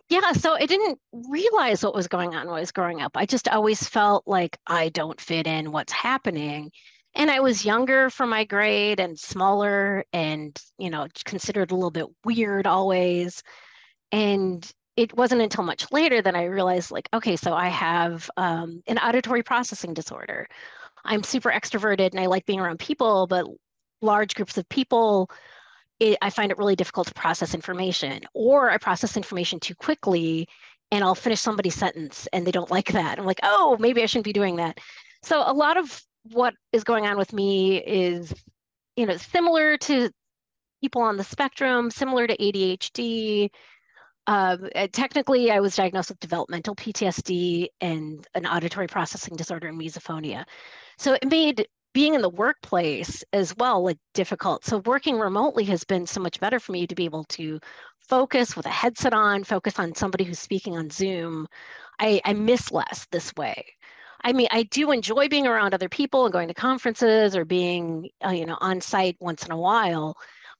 Yeah, 0.09 0.31
so 0.33 0.53
I 0.53 0.65
didn't 0.65 0.99
realize 1.11 1.83
what 1.83 1.95
was 1.95 2.07
going 2.07 2.35
on 2.35 2.47
when 2.47 2.55
I 2.55 2.59
was 2.59 2.71
growing 2.71 3.01
up. 3.01 3.11
I 3.15 3.25
just 3.25 3.47
always 3.47 3.87
felt 3.87 4.23
like 4.27 4.57
I 4.67 4.89
don't 4.89 5.19
fit 5.19 5.47
in 5.47 5.71
what's 5.71 5.93
happening. 5.93 6.71
And 7.15 7.29
I 7.29 7.41
was 7.41 7.65
younger 7.65 8.09
for 8.09 8.25
my 8.25 8.45
grade 8.45 8.99
and 8.99 9.19
smaller 9.19 10.05
and, 10.13 10.57
you 10.77 10.89
know, 10.89 11.07
considered 11.25 11.71
a 11.71 11.75
little 11.75 11.91
bit 11.91 12.07
weird 12.23 12.67
always. 12.67 13.43
And 14.11 14.69
it 14.95 15.15
wasn't 15.15 15.41
until 15.41 15.63
much 15.63 15.91
later 15.91 16.21
that 16.21 16.35
I 16.35 16.45
realized, 16.45 16.91
like, 16.91 17.09
okay, 17.13 17.35
so 17.35 17.53
I 17.53 17.69
have 17.69 18.29
um, 18.37 18.81
an 18.87 18.97
auditory 18.97 19.43
processing 19.43 19.93
disorder. 19.93 20.47
I'm 21.03 21.23
super 21.23 21.51
extroverted 21.51 22.11
and 22.11 22.19
I 22.19 22.27
like 22.27 22.45
being 22.45 22.59
around 22.59 22.79
people, 22.79 23.27
but 23.27 23.45
large 24.01 24.35
groups 24.35 24.57
of 24.57 24.67
people 24.69 25.29
it, 26.01 26.17
I 26.19 26.31
find 26.31 26.51
it 26.51 26.57
really 26.57 26.75
difficult 26.75 27.07
to 27.07 27.13
process 27.13 27.53
information, 27.53 28.21
or 28.33 28.71
I 28.71 28.77
process 28.79 29.15
information 29.15 29.59
too 29.59 29.75
quickly 29.75 30.49
and 30.91 31.03
I'll 31.03 31.15
finish 31.15 31.39
somebody's 31.39 31.75
sentence 31.75 32.27
and 32.33 32.45
they 32.45 32.51
don't 32.51 32.71
like 32.71 32.87
that. 32.93 33.19
I'm 33.19 33.25
like, 33.25 33.39
oh, 33.43 33.77
maybe 33.79 34.01
I 34.01 34.07
shouldn't 34.07 34.25
be 34.25 34.33
doing 34.33 34.55
that. 34.55 34.79
So 35.21 35.43
a 35.45 35.53
lot 35.53 35.77
of 35.77 36.01
what 36.31 36.55
is 36.73 36.83
going 36.83 37.05
on 37.05 37.17
with 37.17 37.33
me 37.33 37.77
is, 37.77 38.33
you 38.95 39.05
know, 39.05 39.15
similar 39.15 39.77
to 39.77 40.09
people 40.81 41.03
on 41.03 41.17
the 41.17 41.23
spectrum, 41.23 41.91
similar 41.91 42.25
to 42.25 42.35
ADHD. 42.35 43.49
Um, 44.25 44.69
uh, 44.75 44.87
technically, 44.91 45.51
I 45.51 45.59
was 45.59 45.75
diagnosed 45.75 46.09
with 46.09 46.19
developmental 46.19 46.75
PTSD 46.75 47.67
and 47.79 48.25
an 48.33 48.47
auditory 48.47 48.87
processing 48.87 49.35
disorder 49.35 49.67
and 49.67 49.79
misophonia. 49.79 50.45
So 50.97 51.13
it 51.13 51.29
made 51.29 51.67
being 51.93 52.15
in 52.15 52.21
the 52.21 52.29
workplace 52.29 53.23
as 53.33 53.55
well 53.57 53.83
like 53.83 53.97
difficult. 54.13 54.65
So 54.65 54.77
working 54.79 55.19
remotely 55.19 55.65
has 55.65 55.83
been 55.83 56.07
so 56.07 56.21
much 56.21 56.39
better 56.39 56.59
for 56.59 56.71
me 56.71 56.87
to 56.87 56.95
be 56.95 57.05
able 57.05 57.25
to 57.25 57.59
focus 58.07 58.55
with 58.55 58.65
a 58.65 58.69
headset 58.69 59.13
on 59.13 59.43
focus 59.43 59.79
on 59.79 59.95
somebody 59.95 60.23
who's 60.23 60.39
speaking 60.39 60.77
on 60.77 60.89
zoom. 60.89 61.47
I, 61.99 62.21
I 62.25 62.33
miss 62.33 62.71
less 62.71 63.07
this 63.11 63.33
way. 63.35 63.65
I 64.23 64.33
mean 64.33 64.47
i 64.51 64.63
do 64.63 64.91
enjoy 64.91 65.29
being 65.29 65.47
around 65.47 65.73
other 65.73 65.89
people 65.89 66.25
and 66.25 66.33
going 66.33 66.47
to 66.47 66.53
conferences 66.53 67.35
or 67.35 67.43
being 67.43 68.09
uh, 68.25 68.29
you 68.29 68.45
know 68.45 68.57
on 68.61 68.79
site 68.81 69.17
once 69.19 69.45
in 69.45 69.51
a 69.51 69.57
while 69.57 70.15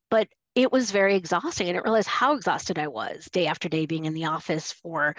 but 0.10 0.28
it 0.56 0.72
was 0.72 0.92
very 0.92 1.16
exhausting. 1.16 1.68
I 1.68 1.72
didn't 1.72 1.86
realize 1.86 2.08
how 2.08 2.34
exhausted 2.34 2.80
i 2.80 2.88
was 2.88 3.30
day 3.32 3.48
after 3.48 3.70
day 3.70 3.86
being 3.86 4.06
in 4.06 4.14
the 4.14 4.26
office 4.26 4.72
for 4.72 5.16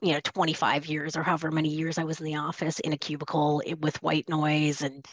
you 0.00 0.12
know 0.12 0.20
25 0.20 0.86
years 0.86 1.16
or 1.16 1.22
however 1.22 1.50
many 1.50 1.68
years 1.68 1.98
i 1.98 2.04
was 2.04 2.20
in 2.20 2.26
the 2.26 2.36
office 2.36 2.80
in 2.80 2.92
a 2.92 2.98
cubicle 2.98 3.62
with 3.80 4.02
white 4.02 4.28
noise 4.28 4.82
and 4.82 5.06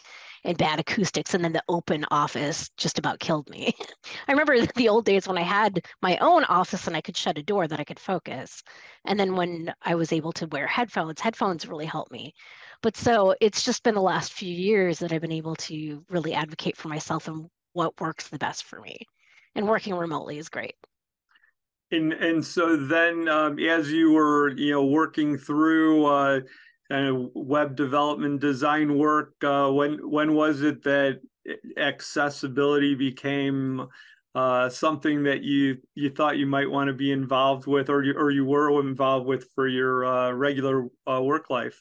and 0.44 0.56
bad 0.58 0.80
acoustics 0.80 1.34
and 1.34 1.44
then 1.44 1.52
the 1.52 1.62
open 1.68 2.04
office 2.10 2.70
just 2.76 2.98
about 2.98 3.20
killed 3.20 3.48
me. 3.50 3.72
I 4.28 4.32
remember 4.32 4.66
the 4.74 4.88
old 4.88 5.04
days 5.04 5.28
when 5.28 5.38
i 5.38 5.42
had 5.42 5.84
my 6.02 6.16
own 6.18 6.44
office 6.44 6.86
and 6.86 6.96
i 6.96 7.00
could 7.00 7.16
shut 7.16 7.38
a 7.38 7.42
door 7.42 7.66
that 7.68 7.80
i 7.80 7.84
could 7.84 8.00
focus. 8.00 8.62
And 9.04 9.18
then 9.18 9.36
when 9.36 9.72
i 9.82 9.94
was 9.94 10.12
able 10.12 10.32
to 10.32 10.46
wear 10.48 10.66
headphones 10.66 11.20
headphones 11.20 11.66
really 11.66 11.86
helped 11.86 12.12
me. 12.12 12.34
But 12.82 12.96
so 12.96 13.34
it's 13.40 13.64
just 13.64 13.82
been 13.82 13.94
the 13.94 14.00
last 14.00 14.32
few 14.32 14.52
years 14.52 14.98
that 14.98 15.12
i've 15.12 15.20
been 15.20 15.32
able 15.32 15.56
to 15.56 16.04
really 16.08 16.34
advocate 16.34 16.76
for 16.76 16.88
myself 16.88 17.28
and 17.28 17.48
what 17.72 18.00
works 18.00 18.28
the 18.28 18.38
best 18.38 18.64
for 18.64 18.80
me. 18.80 18.98
And 19.54 19.68
working 19.68 19.94
remotely 19.94 20.38
is 20.38 20.48
great. 20.48 20.74
And 21.92 22.12
and 22.12 22.44
so 22.44 22.76
then, 22.76 23.28
um, 23.28 23.58
as 23.58 23.90
you 23.90 24.12
were, 24.12 24.50
you 24.50 24.70
know, 24.70 24.84
working 24.84 25.36
through 25.36 26.06
uh, 26.06 26.40
kind 26.90 27.06
of 27.06 27.30
web 27.34 27.76
development, 27.76 28.40
design 28.40 28.98
work, 28.98 29.32
uh, 29.42 29.70
when 29.70 29.98
when 30.10 30.34
was 30.34 30.62
it 30.62 30.82
that 30.82 31.20
accessibility 31.76 32.94
became 32.94 33.86
uh, 34.34 34.68
something 34.68 35.22
that 35.24 35.42
you 35.42 35.78
you 35.94 36.10
thought 36.10 36.36
you 36.36 36.46
might 36.46 36.70
want 36.70 36.88
to 36.88 36.94
be 36.94 37.12
involved 37.12 37.66
with, 37.66 37.88
or 37.88 38.02
you 38.02 38.14
or 38.14 38.30
you 38.30 38.44
were 38.44 38.80
involved 38.80 39.26
with 39.26 39.48
for 39.54 39.68
your 39.68 40.04
uh, 40.04 40.32
regular 40.32 40.86
uh, 41.10 41.22
work 41.22 41.48
life? 41.50 41.80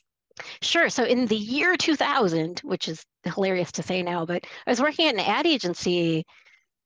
Sure. 0.61 0.89
So 0.89 1.03
in 1.03 1.25
the 1.25 1.35
year 1.35 1.75
2000, 1.75 2.59
which 2.59 2.87
is 2.87 3.03
hilarious 3.25 3.71
to 3.73 3.83
say 3.83 4.01
now, 4.01 4.25
but 4.25 4.45
I 4.65 4.69
was 4.69 4.81
working 4.81 5.07
at 5.07 5.15
an 5.15 5.19
ad 5.19 5.45
agency 5.45 6.25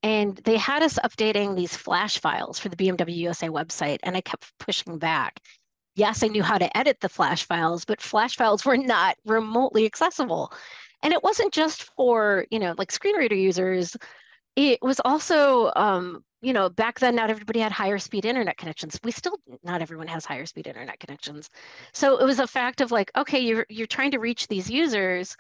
and 0.02 0.36
they 0.44 0.58
had 0.58 0.84
us 0.84 1.00
updating 1.04 1.56
these 1.56 1.76
flash 1.76 2.20
files 2.20 2.60
for 2.60 2.70
the 2.70 2.76
BMW 2.76 3.16
USA 3.16 3.48
website. 3.48 4.00
And 4.04 4.18
I 4.18 4.22
kept 4.22 4.52
pushing 4.60 4.98
back. 4.98 5.40
Yes, 5.96 6.24
I 6.24 6.28
knew 6.28 6.44
how 6.44 6.58
to 6.58 6.76
edit 6.78 7.00
the 7.02 7.10
flash 7.10 7.46
files, 7.46 7.86
but 7.86 8.02
flash 8.02 8.36
files 8.36 8.66
were 8.66 8.78
not 8.78 9.16
remotely 9.26 9.86
accessible. 9.86 10.52
And 11.04 11.14
it 11.14 11.22
wasn't 11.24 11.54
just 11.54 11.84
for, 11.96 12.46
you 12.50 12.60
know, 12.60 12.74
like 12.78 12.92
screen 12.92 13.16
reader 13.16 13.36
users. 13.36 13.96
It 14.56 14.80
was 14.82 15.02
also, 15.06 15.72
um, 15.76 16.24
you 16.42 16.54
know, 16.54 16.70
back 16.70 17.00
then 17.00 17.16
not 17.16 17.30
everybody 17.32 17.60
had 17.60 17.72
higher 17.72 18.00
speed 18.00 18.26
internet 18.26 18.58
connections. 18.58 19.00
We 19.04 19.12
still, 19.12 19.38
not 19.64 19.82
everyone 19.82 20.08
has 20.08 20.26
higher 20.26 20.46
speed 20.46 20.68
internet 20.68 21.00
connections. 21.00 21.50
So 21.94 22.18
it 22.20 22.26
was 22.26 22.40
a 22.40 22.48
fact 22.48 22.82
of 22.82 22.92
like, 22.92 23.12
okay, 23.16 23.40
you're 23.40 23.66
you're 23.70 23.88
trying 23.88 24.12
to 24.12 24.20
reach 24.20 24.48
these 24.48 24.70
users 24.70 25.36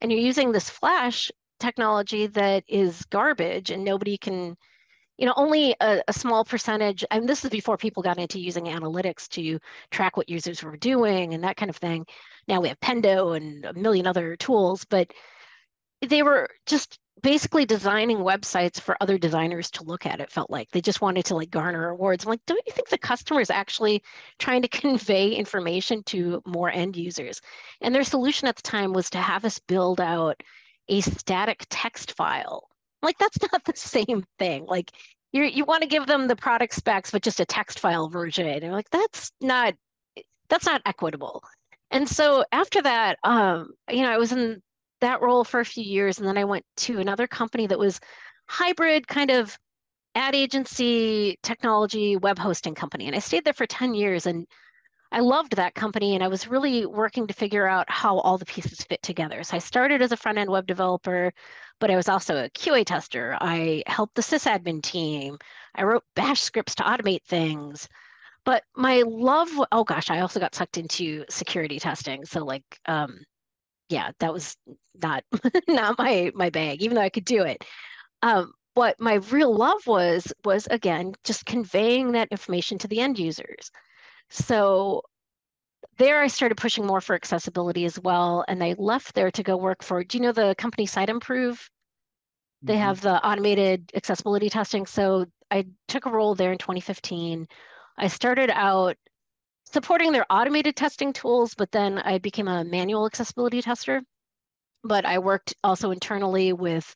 and 0.00 0.12
you're 0.12 0.20
using 0.20 0.52
this 0.52 0.70
flash 0.70 1.30
technology 1.60 2.26
that 2.28 2.64
is 2.68 3.04
garbage 3.06 3.70
and 3.70 3.84
nobody 3.84 4.18
can, 4.18 4.56
you 5.18 5.26
know, 5.26 5.34
only 5.36 5.74
a, 5.80 6.02
a 6.06 6.12
small 6.12 6.44
percentage. 6.44 7.04
I 7.10 7.18
mean, 7.18 7.26
this 7.26 7.44
is 7.44 7.50
before 7.50 7.76
people 7.76 8.02
got 8.02 8.18
into 8.18 8.38
using 8.40 8.66
analytics 8.66 9.28
to 9.30 9.58
track 9.90 10.16
what 10.16 10.28
users 10.28 10.62
were 10.62 10.76
doing 10.76 11.34
and 11.34 11.42
that 11.44 11.56
kind 11.56 11.68
of 11.68 11.76
thing. 11.76 12.06
Now 12.46 12.60
we 12.60 12.68
have 12.68 12.80
Pendo 12.80 13.36
and 13.36 13.64
a 13.64 13.74
million 13.74 14.06
other 14.06 14.36
tools, 14.36 14.84
but 14.84 15.12
they 16.00 16.22
were 16.22 16.48
just 16.66 16.98
basically 17.22 17.64
designing 17.64 18.18
websites 18.18 18.80
for 18.80 18.96
other 19.00 19.18
designers 19.18 19.72
to 19.72 19.82
look 19.82 20.06
at 20.06 20.20
it 20.20 20.30
felt 20.30 20.50
like 20.50 20.70
they 20.70 20.80
just 20.80 21.00
wanted 21.00 21.24
to 21.24 21.34
like 21.34 21.50
garner 21.50 21.88
awards 21.88 22.24
i'm 22.24 22.30
like 22.30 22.46
don't 22.46 22.62
you 22.64 22.72
think 22.72 22.88
the 22.88 22.96
customer 22.98 23.40
is 23.40 23.50
actually 23.50 24.00
trying 24.38 24.62
to 24.62 24.68
convey 24.80 25.30
information 25.30 26.00
to 26.04 26.40
more 26.46 26.70
end 26.70 26.96
users 26.96 27.40
and 27.80 27.92
their 27.92 28.04
solution 28.04 28.46
at 28.46 28.54
the 28.54 28.62
time 28.62 28.92
was 28.92 29.10
to 29.10 29.18
have 29.18 29.44
us 29.44 29.58
build 29.58 30.00
out 30.00 30.40
a 30.88 31.00
static 31.00 31.66
text 31.68 32.12
file 32.12 32.67
like 33.02 33.18
that's 33.18 33.38
not 33.52 33.64
the 33.64 33.72
same 33.76 34.24
thing. 34.38 34.66
Like 34.66 34.92
you 35.32 35.44
you 35.44 35.64
want 35.64 35.82
to 35.82 35.88
give 35.88 36.06
them 36.06 36.26
the 36.26 36.36
product 36.36 36.74
specs 36.74 37.10
but 37.10 37.22
just 37.22 37.40
a 37.40 37.44
text 37.44 37.80
file 37.80 38.08
version 38.08 38.46
and 38.46 38.62
they're 38.62 38.72
like 38.72 38.90
that's 38.90 39.32
not 39.40 39.74
that's 40.48 40.66
not 40.66 40.82
equitable. 40.86 41.42
And 41.90 42.08
so 42.08 42.44
after 42.52 42.82
that 42.82 43.18
um 43.24 43.70
you 43.90 44.02
know 44.02 44.10
i 44.10 44.18
was 44.18 44.32
in 44.32 44.62
that 45.00 45.22
role 45.22 45.44
for 45.44 45.60
a 45.60 45.64
few 45.64 45.84
years 45.84 46.18
and 46.18 46.28
then 46.28 46.38
i 46.38 46.44
went 46.44 46.64
to 46.76 46.98
another 46.98 47.26
company 47.26 47.66
that 47.66 47.78
was 47.78 48.00
hybrid 48.48 49.06
kind 49.06 49.30
of 49.30 49.56
ad 50.14 50.34
agency 50.34 51.38
technology 51.42 52.16
web 52.16 52.38
hosting 52.38 52.74
company 52.74 53.06
and 53.06 53.14
i 53.14 53.18
stayed 53.18 53.44
there 53.44 53.52
for 53.52 53.66
10 53.66 53.94
years 53.94 54.26
and 54.26 54.46
i 55.12 55.20
loved 55.20 55.56
that 55.56 55.74
company 55.74 56.14
and 56.14 56.22
i 56.22 56.28
was 56.28 56.48
really 56.48 56.86
working 56.86 57.26
to 57.26 57.34
figure 57.34 57.66
out 57.66 57.90
how 57.90 58.18
all 58.18 58.38
the 58.38 58.44
pieces 58.44 58.84
fit 58.84 59.02
together. 59.02 59.42
So 59.42 59.56
i 59.56 59.60
started 59.60 60.02
as 60.02 60.12
a 60.12 60.16
front 60.16 60.38
end 60.38 60.50
web 60.50 60.66
developer 60.66 61.32
but 61.80 61.90
i 61.90 61.96
was 61.96 62.08
also 62.08 62.36
a 62.36 62.50
qa 62.50 62.84
tester. 62.84 63.36
I 63.40 63.82
helped 63.86 64.14
the 64.14 64.22
sysadmin 64.22 64.82
team. 64.82 65.38
I 65.74 65.84
wrote 65.84 66.04
bash 66.14 66.40
scripts 66.40 66.74
to 66.76 66.82
automate 66.82 67.22
things. 67.22 67.88
But 68.44 68.64
my 68.76 69.02
love 69.06 69.48
oh 69.72 69.84
gosh 69.84 70.10
i 70.10 70.20
also 70.20 70.40
got 70.40 70.54
sucked 70.54 70.78
into 70.78 71.24
security 71.30 71.78
testing. 71.78 72.24
So 72.24 72.44
like 72.44 72.64
um, 72.86 73.20
yeah, 73.88 74.10
that 74.20 74.32
was 74.32 74.56
not 75.02 75.24
not 75.68 75.98
my 75.98 76.30
my 76.34 76.50
bag, 76.50 76.82
even 76.82 76.94
though 76.96 77.02
I 77.02 77.08
could 77.10 77.24
do 77.24 77.42
it. 77.42 77.64
Um, 78.22 78.52
what 78.74 79.00
my 79.00 79.14
real 79.14 79.54
love 79.54 79.86
was 79.86 80.32
was 80.44 80.66
again 80.68 81.14
just 81.24 81.46
conveying 81.46 82.12
that 82.12 82.28
information 82.30 82.78
to 82.78 82.88
the 82.88 83.00
end 83.00 83.18
users. 83.18 83.70
So 84.30 85.02
there 85.98 86.20
I 86.20 86.28
started 86.28 86.56
pushing 86.56 86.86
more 86.86 87.00
for 87.00 87.14
accessibility 87.14 87.84
as 87.84 87.98
well. 87.98 88.44
And 88.46 88.62
I 88.62 88.74
left 88.78 89.14
there 89.14 89.30
to 89.32 89.42
go 89.42 89.56
work 89.56 89.82
for, 89.82 90.04
do 90.04 90.18
you 90.18 90.22
know 90.22 90.32
the 90.32 90.54
company 90.56 90.86
SiteImprove? 90.86 91.58
They 92.62 92.74
mm-hmm. 92.74 92.82
have 92.82 93.00
the 93.00 93.24
automated 93.24 93.90
accessibility 93.94 94.48
testing. 94.48 94.86
So 94.86 95.26
I 95.50 95.66
took 95.86 96.06
a 96.06 96.10
role 96.10 96.34
there 96.34 96.52
in 96.52 96.58
2015. 96.58 97.46
I 97.96 98.08
started 98.08 98.50
out 98.50 98.96
supporting 99.64 100.12
their 100.12 100.26
automated 100.30 100.76
testing 100.76 101.12
tools, 101.12 101.54
but 101.54 101.70
then 101.72 101.98
I 101.98 102.18
became 102.18 102.48
a 102.48 102.64
manual 102.64 103.06
accessibility 103.06 103.60
tester. 103.62 104.02
But 104.84 105.04
I 105.04 105.18
worked 105.18 105.54
also 105.64 105.90
internally 105.90 106.52
with 106.52 106.94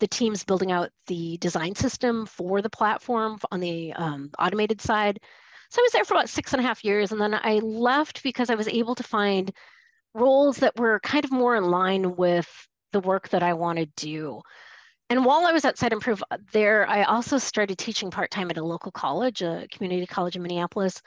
the 0.00 0.06
teams 0.06 0.44
building 0.44 0.72
out 0.72 0.90
the 1.06 1.38
design 1.38 1.74
system 1.74 2.26
for 2.26 2.60
the 2.60 2.70
platform 2.70 3.38
on 3.50 3.60
the 3.60 3.92
um, 3.94 4.30
automated 4.38 4.80
side. 4.80 5.20
So 5.74 5.82
I 5.82 5.86
was 5.86 5.92
there 5.92 6.04
for 6.04 6.14
about 6.14 6.28
six 6.28 6.52
and 6.52 6.60
a 6.60 6.64
half 6.64 6.84
years, 6.84 7.10
and 7.10 7.20
then 7.20 7.34
I 7.34 7.54
left 7.58 8.22
because 8.22 8.48
I 8.48 8.54
was 8.54 8.68
able 8.68 8.94
to 8.94 9.02
find 9.02 9.50
roles 10.14 10.58
that 10.58 10.78
were 10.78 11.00
kind 11.00 11.24
of 11.24 11.32
more 11.32 11.56
in 11.56 11.64
line 11.64 12.14
with 12.14 12.48
the 12.92 13.00
work 13.00 13.28
that 13.30 13.42
I 13.42 13.54
want 13.54 13.80
to 13.80 13.86
do. 13.96 14.40
And 15.10 15.24
while 15.24 15.44
I 15.44 15.50
was 15.50 15.64
at 15.64 15.76
SiteImprove 15.76 16.22
uh, 16.30 16.36
there, 16.52 16.88
I 16.88 17.02
also 17.02 17.38
started 17.38 17.76
teaching 17.76 18.08
part-time 18.08 18.52
at 18.52 18.56
a 18.56 18.64
local 18.64 18.92
college, 18.92 19.42
a 19.42 19.66
community 19.72 20.06
college 20.06 20.36
in 20.36 20.42
Minneapolis. 20.42 21.02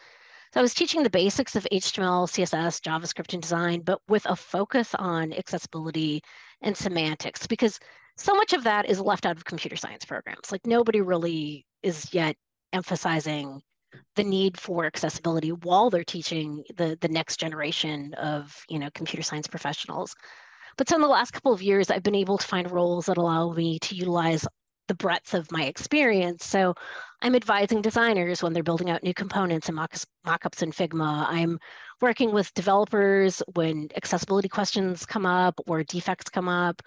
So 0.53 0.59
I 0.59 0.63
was 0.63 0.73
teaching 0.73 1.01
the 1.01 1.09
basics 1.09 1.55
of 1.55 1.65
HTML, 1.71 2.27
CSS, 2.27 2.81
JavaScript, 2.81 3.31
and 3.31 3.41
design, 3.41 3.83
but 3.83 4.01
with 4.09 4.25
a 4.25 4.35
focus 4.35 4.93
on 4.95 5.31
accessibility 5.31 6.21
and 6.59 6.75
semantics, 6.75 7.47
because 7.47 7.79
so 8.17 8.35
much 8.35 8.51
of 8.51 8.65
that 8.65 8.89
is 8.89 8.99
left 8.99 9.25
out 9.25 9.37
of 9.37 9.45
computer 9.45 9.77
science 9.77 10.03
programs. 10.03 10.51
Like 10.51 10.67
nobody 10.67 10.99
really 10.99 11.65
is 11.83 12.13
yet 12.13 12.35
emphasizing 12.73 13.61
the 14.15 14.23
need 14.23 14.59
for 14.59 14.85
accessibility 14.85 15.51
while 15.51 15.89
they're 15.89 16.03
teaching 16.03 16.63
the 16.75 16.97
the 17.01 17.07
next 17.07 17.39
generation 17.39 18.13
of 18.15 18.55
you 18.69 18.79
know 18.79 18.89
computer 18.93 19.23
science 19.23 19.47
professionals. 19.47 20.15
But 20.77 20.89
so 20.89 20.95
in 20.95 21.01
the 21.01 21.07
last 21.07 21.31
couple 21.31 21.53
of 21.53 21.61
years, 21.61 21.89
I've 21.89 22.03
been 22.03 22.15
able 22.15 22.37
to 22.37 22.47
find 22.47 22.69
roles 22.69 23.07
that 23.07 23.17
allow 23.17 23.51
me 23.51 23.79
to 23.79 23.95
utilize 23.95 24.45
the 24.87 24.95
breadth 24.95 25.33
of 25.33 25.51
my 25.51 25.63
experience. 25.65 26.45
So 26.45 26.73
I'm 27.21 27.35
advising 27.35 27.81
designers 27.81 28.41
when 28.41 28.53
they're 28.53 28.63
building 28.63 28.89
out 28.89 29.03
new 29.03 29.13
components 29.13 29.67
and 29.67 29.75
mock-ups 29.75 30.61
in 30.61 30.71
Figma. 30.71 31.25
I'm 31.27 31.59
working 32.01 32.31
with 32.31 32.53
developers 32.53 33.41
when 33.55 33.89
accessibility 33.95 34.47
questions 34.47 35.05
come 35.05 35.25
up 35.25 35.59
or 35.67 35.83
defects 35.83 36.29
come 36.29 36.47
up. 36.47 36.81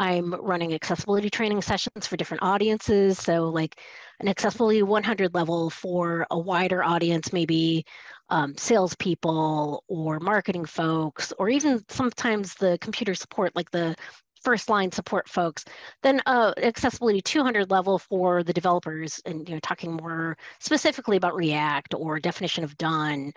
I'm 0.00 0.32
running 0.32 0.72
accessibility 0.72 1.28
training 1.28 1.60
sessions 1.60 2.06
for 2.06 2.16
different 2.16 2.42
audiences. 2.42 3.18
So 3.18 3.50
like 3.50 3.78
an 4.18 4.28
accessibility 4.28 4.82
100 4.82 5.34
level 5.34 5.68
for 5.68 6.26
a 6.30 6.38
wider 6.38 6.82
audience, 6.82 7.34
maybe 7.34 7.84
um, 8.30 8.56
salespeople 8.56 9.84
or 9.88 10.18
marketing 10.18 10.64
folks, 10.64 11.34
or 11.38 11.50
even 11.50 11.84
sometimes 11.90 12.54
the 12.54 12.78
computer 12.80 13.14
support, 13.14 13.54
like 13.54 13.70
the 13.72 13.94
first 14.42 14.70
line 14.70 14.90
support 14.90 15.28
folks. 15.28 15.66
Then 16.02 16.22
uh, 16.24 16.54
accessibility 16.56 17.20
200 17.20 17.70
level 17.70 17.98
for 17.98 18.42
the 18.42 18.54
developers 18.54 19.20
and 19.26 19.46
you 19.46 19.54
know 19.54 19.60
talking 19.60 19.92
more 19.92 20.38
specifically 20.60 21.18
about 21.18 21.34
React 21.34 21.92
or 21.92 22.18
definition 22.18 22.64
of 22.64 22.78
done, 22.78 23.32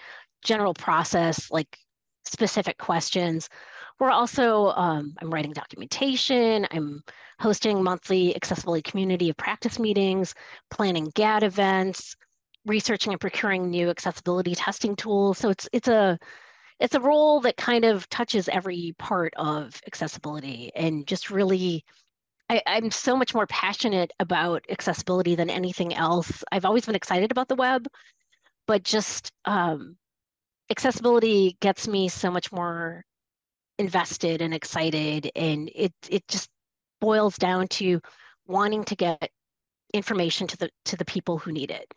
general 0.45 0.73
process 0.73 1.51
like 1.51 1.77
specific 2.23 2.77
questions. 2.77 3.49
We're 4.03 4.11
also, 4.11 4.65
um, 4.75 5.13
I'm 5.21 5.29
writing 5.29 5.53
documentation, 5.53 6.67
I'm 6.71 7.05
hosting 7.39 7.81
monthly 7.81 8.35
accessibility 8.35 8.81
community 8.81 9.29
of 9.29 9.37
practice 9.37 9.79
meetings, 9.79 10.35
planning 10.69 11.09
GAAD 11.15 11.43
events, 11.43 12.17
researching 12.65 13.13
and 13.13 13.21
procuring 13.21 13.69
new 13.69 13.89
accessibility 13.89 14.55
testing 14.55 14.97
tools. 14.97 15.37
So 15.37 15.51
it's 15.51 15.69
it's 15.71 15.87
a 15.87 16.19
it's 16.81 16.95
a 16.95 16.99
role 16.99 17.39
that 17.39 17.55
kind 17.55 17.85
of 17.85 18.09
touches 18.09 18.49
every 18.49 18.93
part 18.99 19.33
of 19.37 19.79
accessibility 19.87 20.69
and 20.75 21.07
just 21.07 21.29
really 21.29 21.85
I, 22.49 22.61
am 22.65 22.91
so 22.91 23.15
much 23.15 23.33
more 23.33 23.47
passionate 23.47 24.11
about 24.19 24.65
accessibility 24.69 25.35
than 25.35 25.49
anything 25.49 25.93
else. 25.93 26.43
I've 26.51 26.65
always 26.65 26.85
been 26.85 26.95
excited 26.95 27.31
about 27.31 27.47
the 27.47 27.55
web, 27.55 27.87
but 28.67 28.83
just 28.83 29.31
um, 29.45 29.95
accessibility 30.69 31.55
gets 31.61 31.87
me 31.87 32.09
so 32.09 32.29
much 32.29 32.51
more 32.51 33.05
invested 33.79 34.41
and 34.41 34.53
excited, 34.53 35.31
and 35.35 35.69
it 35.75 35.93
it 36.09 36.27
just 36.27 36.49
boils 37.01 37.37
down 37.37 37.67
to 37.67 38.01
wanting 38.47 38.83
to 38.85 38.95
get 38.95 39.31
information 39.93 40.47
to 40.47 40.57
the 40.57 40.69
to 40.85 40.95
the 40.95 41.05
people 41.05 41.37
who 41.37 41.51
need 41.51 41.71
it. 41.71 41.93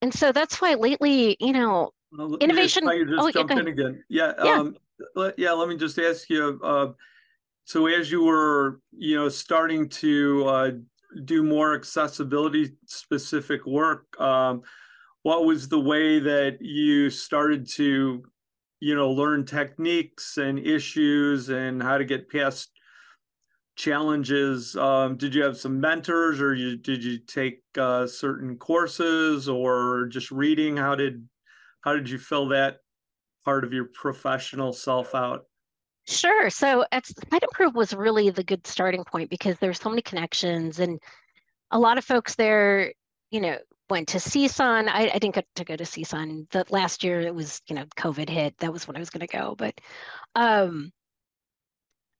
And 0.00 0.12
so 0.12 0.32
that's 0.32 0.60
why 0.60 0.74
lately, 0.74 1.36
you 1.38 1.52
know, 1.52 1.92
well, 2.16 2.36
innovation. 2.36 2.88
I 2.88 3.04
just 3.04 3.14
oh, 3.18 3.30
jump 3.30 3.50
yeah, 3.50 3.58
in 3.58 3.68
again. 3.68 4.04
Yeah. 4.08 4.32
Yeah. 4.44 4.54
Um, 4.54 4.76
let, 5.14 5.38
yeah. 5.38 5.52
Let 5.52 5.68
me 5.68 5.76
just 5.76 5.98
ask 5.98 6.28
you. 6.28 6.60
Uh, 6.62 6.92
so 7.64 7.86
as 7.86 8.10
you 8.10 8.24
were, 8.24 8.80
you 8.90 9.16
know, 9.16 9.28
starting 9.28 9.88
to 9.88 10.44
uh, 10.46 10.70
do 11.24 11.42
more 11.42 11.74
accessibility 11.74 12.72
specific 12.86 13.64
work, 13.64 14.20
um, 14.20 14.62
what 15.22 15.44
was 15.44 15.68
the 15.68 15.78
way 15.78 16.18
that 16.18 16.60
you 16.60 17.08
started 17.08 17.68
to, 17.70 18.24
you 18.82 18.96
know, 18.96 19.12
learn 19.12 19.46
techniques 19.46 20.38
and 20.38 20.58
issues 20.58 21.50
and 21.50 21.80
how 21.80 21.96
to 21.96 22.04
get 22.04 22.28
past 22.28 22.72
challenges? 23.76 24.74
Um, 24.74 25.16
did 25.16 25.36
you 25.36 25.44
have 25.44 25.56
some 25.56 25.80
mentors, 25.80 26.40
or 26.40 26.52
you, 26.52 26.76
did 26.76 27.04
you 27.04 27.18
take 27.18 27.62
uh, 27.78 28.08
certain 28.08 28.56
courses, 28.56 29.48
or 29.48 30.06
just 30.06 30.32
reading? 30.32 30.76
How 30.76 30.96
did 30.96 31.28
how 31.82 31.94
did 31.94 32.10
you 32.10 32.18
fill 32.18 32.48
that 32.48 32.78
part 33.44 33.62
of 33.62 33.72
your 33.72 33.84
professional 33.94 34.72
self 34.72 35.14
out? 35.14 35.44
Sure. 36.08 36.50
So 36.50 36.84
at 36.90 37.04
SiteImprove 37.04 37.74
was 37.74 37.94
really 37.94 38.30
the 38.30 38.42
good 38.42 38.66
starting 38.66 39.04
point 39.04 39.30
because 39.30 39.56
there's 39.58 39.80
so 39.80 39.90
many 39.90 40.02
connections 40.02 40.80
and 40.80 41.00
a 41.70 41.78
lot 41.78 41.98
of 41.98 42.04
folks 42.04 42.34
there, 42.34 42.92
you 43.30 43.40
know, 43.40 43.58
went 43.90 44.08
to 44.08 44.18
CSUN. 44.18 44.88
I, 44.88 45.10
I 45.12 45.18
didn't 45.18 45.34
get 45.34 45.46
to 45.56 45.64
go 45.64 45.76
to 45.76 45.84
CSUN. 45.84 46.50
The 46.50 46.64
last 46.70 47.04
year 47.04 47.20
it 47.20 47.34
was, 47.34 47.60
you 47.66 47.74
know, 47.74 47.84
COVID 47.96 48.28
hit. 48.28 48.56
That 48.58 48.72
was 48.72 48.86
when 48.86 48.96
I 48.96 49.00
was 49.00 49.10
going 49.10 49.26
to 49.26 49.36
go. 49.36 49.54
But 49.56 49.80
um, 50.34 50.92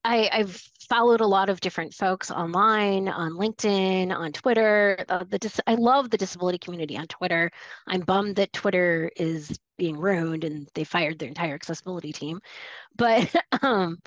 I, 0.04 0.28
have 0.32 0.60
followed 0.88 1.20
a 1.20 1.26
lot 1.26 1.48
of 1.48 1.60
different 1.60 1.94
folks 1.94 2.30
online, 2.30 3.08
on 3.08 3.32
LinkedIn, 3.32 4.14
on 4.14 4.32
Twitter. 4.32 5.04
Uh, 5.08 5.24
the 5.24 5.62
I 5.66 5.74
love 5.74 6.10
the 6.10 6.18
disability 6.18 6.58
community 6.58 6.96
on 6.98 7.06
Twitter. 7.06 7.50
I'm 7.86 8.00
bummed 8.00 8.36
that 8.36 8.52
Twitter 8.52 9.10
is 9.16 9.58
being 9.78 9.96
ruined 9.96 10.44
and 10.44 10.68
they 10.74 10.84
fired 10.84 11.18
their 11.18 11.28
entire 11.28 11.54
accessibility 11.54 12.12
team. 12.12 12.40
But 12.96 13.34
um, 13.62 13.98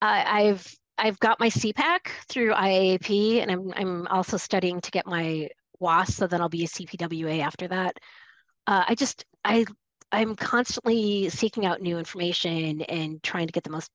I, 0.00 0.48
I've 0.48 0.76
I've 0.96 1.18
got 1.18 1.40
my 1.40 1.48
CPACC 1.48 2.06
through 2.28 2.52
IAAP, 2.52 3.42
and 3.42 3.50
I'm 3.50 3.72
I'm 3.74 4.06
also 4.08 4.36
studying 4.36 4.80
to 4.80 4.90
get 4.92 5.06
my 5.06 5.48
WAS, 5.80 6.14
so 6.14 6.26
then 6.26 6.40
I'll 6.40 6.48
be 6.48 6.64
a 6.64 6.68
CPWA 6.68 7.40
after 7.40 7.68
that. 7.68 7.98
Uh, 8.66 8.84
I 8.88 8.94
just 8.94 9.24
I 9.44 9.66
I'm 10.12 10.36
constantly 10.36 11.28
seeking 11.28 11.66
out 11.66 11.82
new 11.82 11.98
information 11.98 12.82
and 12.82 13.22
trying 13.22 13.46
to 13.46 13.52
get 13.52 13.64
the 13.64 13.70
most 13.70 13.90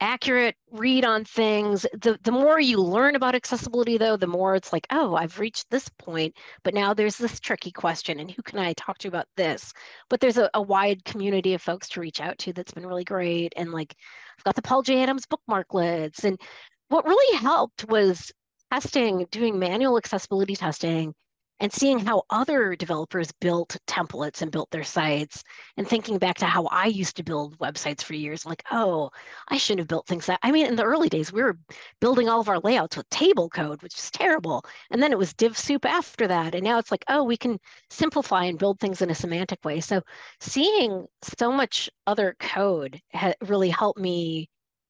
accurate 0.00 0.56
read 0.70 1.04
on 1.04 1.24
things. 1.24 1.82
The 1.92 2.18
the 2.22 2.32
more 2.32 2.60
you 2.60 2.78
learn 2.80 3.16
about 3.16 3.34
accessibility 3.34 3.98
though, 3.98 4.16
the 4.16 4.26
more 4.26 4.54
it's 4.54 4.72
like, 4.72 4.86
oh, 4.90 5.14
I've 5.14 5.38
reached 5.38 5.70
this 5.70 5.88
point, 5.98 6.36
but 6.62 6.74
now 6.74 6.94
there's 6.94 7.16
this 7.16 7.40
tricky 7.40 7.72
question 7.72 8.20
and 8.20 8.30
who 8.30 8.42
can 8.42 8.58
I 8.58 8.72
talk 8.74 8.98
to 8.98 9.08
about 9.08 9.26
this? 9.36 9.72
But 10.08 10.20
there's 10.20 10.38
a, 10.38 10.50
a 10.54 10.62
wide 10.62 11.04
community 11.04 11.54
of 11.54 11.62
folks 11.62 11.88
to 11.90 12.00
reach 12.00 12.20
out 12.20 12.38
to 12.38 12.52
that's 12.52 12.72
been 12.72 12.86
really 12.86 13.04
great. 13.04 13.52
And 13.56 13.72
like 13.72 13.94
I've 14.38 14.44
got 14.44 14.54
the 14.56 14.62
Paul 14.62 14.82
J. 14.82 15.02
Adams 15.02 15.26
bookmarklets. 15.26 16.24
And 16.24 16.40
what 16.88 17.06
really 17.06 17.38
helped 17.38 17.88
was 17.88 18.32
testing, 18.72 19.26
doing 19.30 19.58
manual 19.58 19.96
accessibility 19.96 20.56
testing 20.56 21.14
and 21.60 21.72
seeing 21.72 21.98
how 21.98 22.22
other 22.30 22.76
developers 22.76 23.32
built 23.40 23.76
templates 23.88 24.42
and 24.42 24.52
built 24.52 24.70
their 24.70 24.84
sites 24.84 25.42
and 25.76 25.88
thinking 25.88 26.16
back 26.16 26.36
to 26.38 26.46
how 26.46 26.66
I 26.66 26.86
used 26.86 27.16
to 27.16 27.24
build 27.24 27.58
websites 27.58 28.02
for 28.02 28.14
years, 28.14 28.46
like, 28.46 28.62
oh, 28.70 29.10
I 29.48 29.56
shouldn't 29.56 29.80
have 29.80 29.88
built 29.88 30.06
things 30.06 30.26
that, 30.26 30.38
I 30.44 30.52
mean, 30.52 30.66
in 30.66 30.76
the 30.76 30.84
early 30.84 31.08
days, 31.08 31.32
we 31.32 31.42
were 31.42 31.58
building 32.00 32.28
all 32.28 32.40
of 32.40 32.48
our 32.48 32.60
layouts 32.60 32.96
with 32.96 33.10
table 33.10 33.48
code, 33.48 33.82
which 33.82 33.96
is 33.96 34.10
terrible. 34.12 34.64
And 34.92 35.02
then 35.02 35.10
it 35.10 35.18
was 35.18 35.34
div 35.34 35.58
soup 35.58 35.84
after 35.84 36.28
that. 36.28 36.54
And 36.54 36.62
now 36.62 36.78
it's 36.78 36.92
like, 36.92 37.04
oh, 37.08 37.24
we 37.24 37.36
can 37.36 37.58
simplify 37.90 38.44
and 38.44 38.58
build 38.58 38.78
things 38.78 39.02
in 39.02 39.10
a 39.10 39.14
semantic 39.14 39.64
way. 39.64 39.80
So 39.80 40.00
seeing 40.38 41.06
so 41.22 41.50
much 41.50 41.90
other 42.06 42.36
code 42.38 43.00
really 43.40 43.70
helped 43.70 43.98
me 43.98 44.48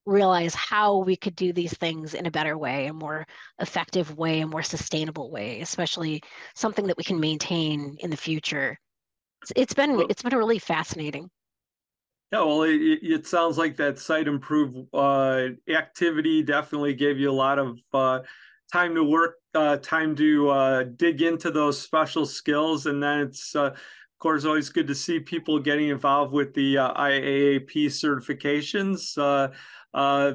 realize 0.09 0.55
how 0.55 0.97
we 0.99 1.17
could 1.17 1.37
do 1.37 1.53
these 1.53 1.77
things 1.77 2.15
in 2.15 2.27
a 2.27 2.31
better 2.31 2.57
way, 2.57 2.87
a 2.87 2.93
more 2.93 3.27
effective 3.61 4.17
way, 4.17 4.41
a 4.41 4.47
more 4.47 4.63
sustainable 4.63 5.31
way, 5.31 5.61
especially 5.61 6.23
something 6.55 6.87
that 6.87 6.97
we 6.97 7.05
can 7.05 7.21
maintain 7.21 7.97
in 8.01 8.11
the 8.11 8.17
future. 8.17 8.79
it's 9.55 9.75
been 9.75 9.97
well, 9.97 10.07
it's 10.09 10.23
been 10.23 10.37
really 10.37 10.59
fascinating. 10.59 11.29
Yeah, 12.33 12.43
well, 12.43 12.63
it, 12.63 12.77
it 13.03 13.27
sounds 13.27 13.57
like 13.57 13.77
that 13.77 13.97
SiteImprove 13.97 14.87
uh, 14.93 15.73
activity 15.73 16.43
definitely 16.43 16.95
gave 16.95 17.19
you 17.19 17.31
a 17.31 17.33
lot 17.33 17.59
of 17.59 17.79
uh, 17.93 18.21
time 18.73 18.95
to 18.95 19.05
work, 19.05 19.37
uh, 19.55 19.77
time 19.79 20.15
to 20.17 20.49
uh, 20.51 20.83
dig 20.97 21.23
into 21.23 21.51
those 21.51 21.81
special 21.81 22.27
skills, 22.27 22.87
and 22.87 23.03
then 23.03 23.21
it's 23.21 23.55
uh, 23.57 23.75
of 24.19 24.21
course, 24.21 24.45
always 24.45 24.69
good 24.69 24.89
to 24.89 24.97
see 24.97 25.21
people 25.21 25.61
getting 25.61 25.91
involved 25.91 26.33
with 26.33 26.53
the 26.53 26.77
uh, 26.77 26.93
IAAP 26.95 27.87
certifications. 27.87 29.17
Uh, 29.17 29.55
uh, 29.97 30.33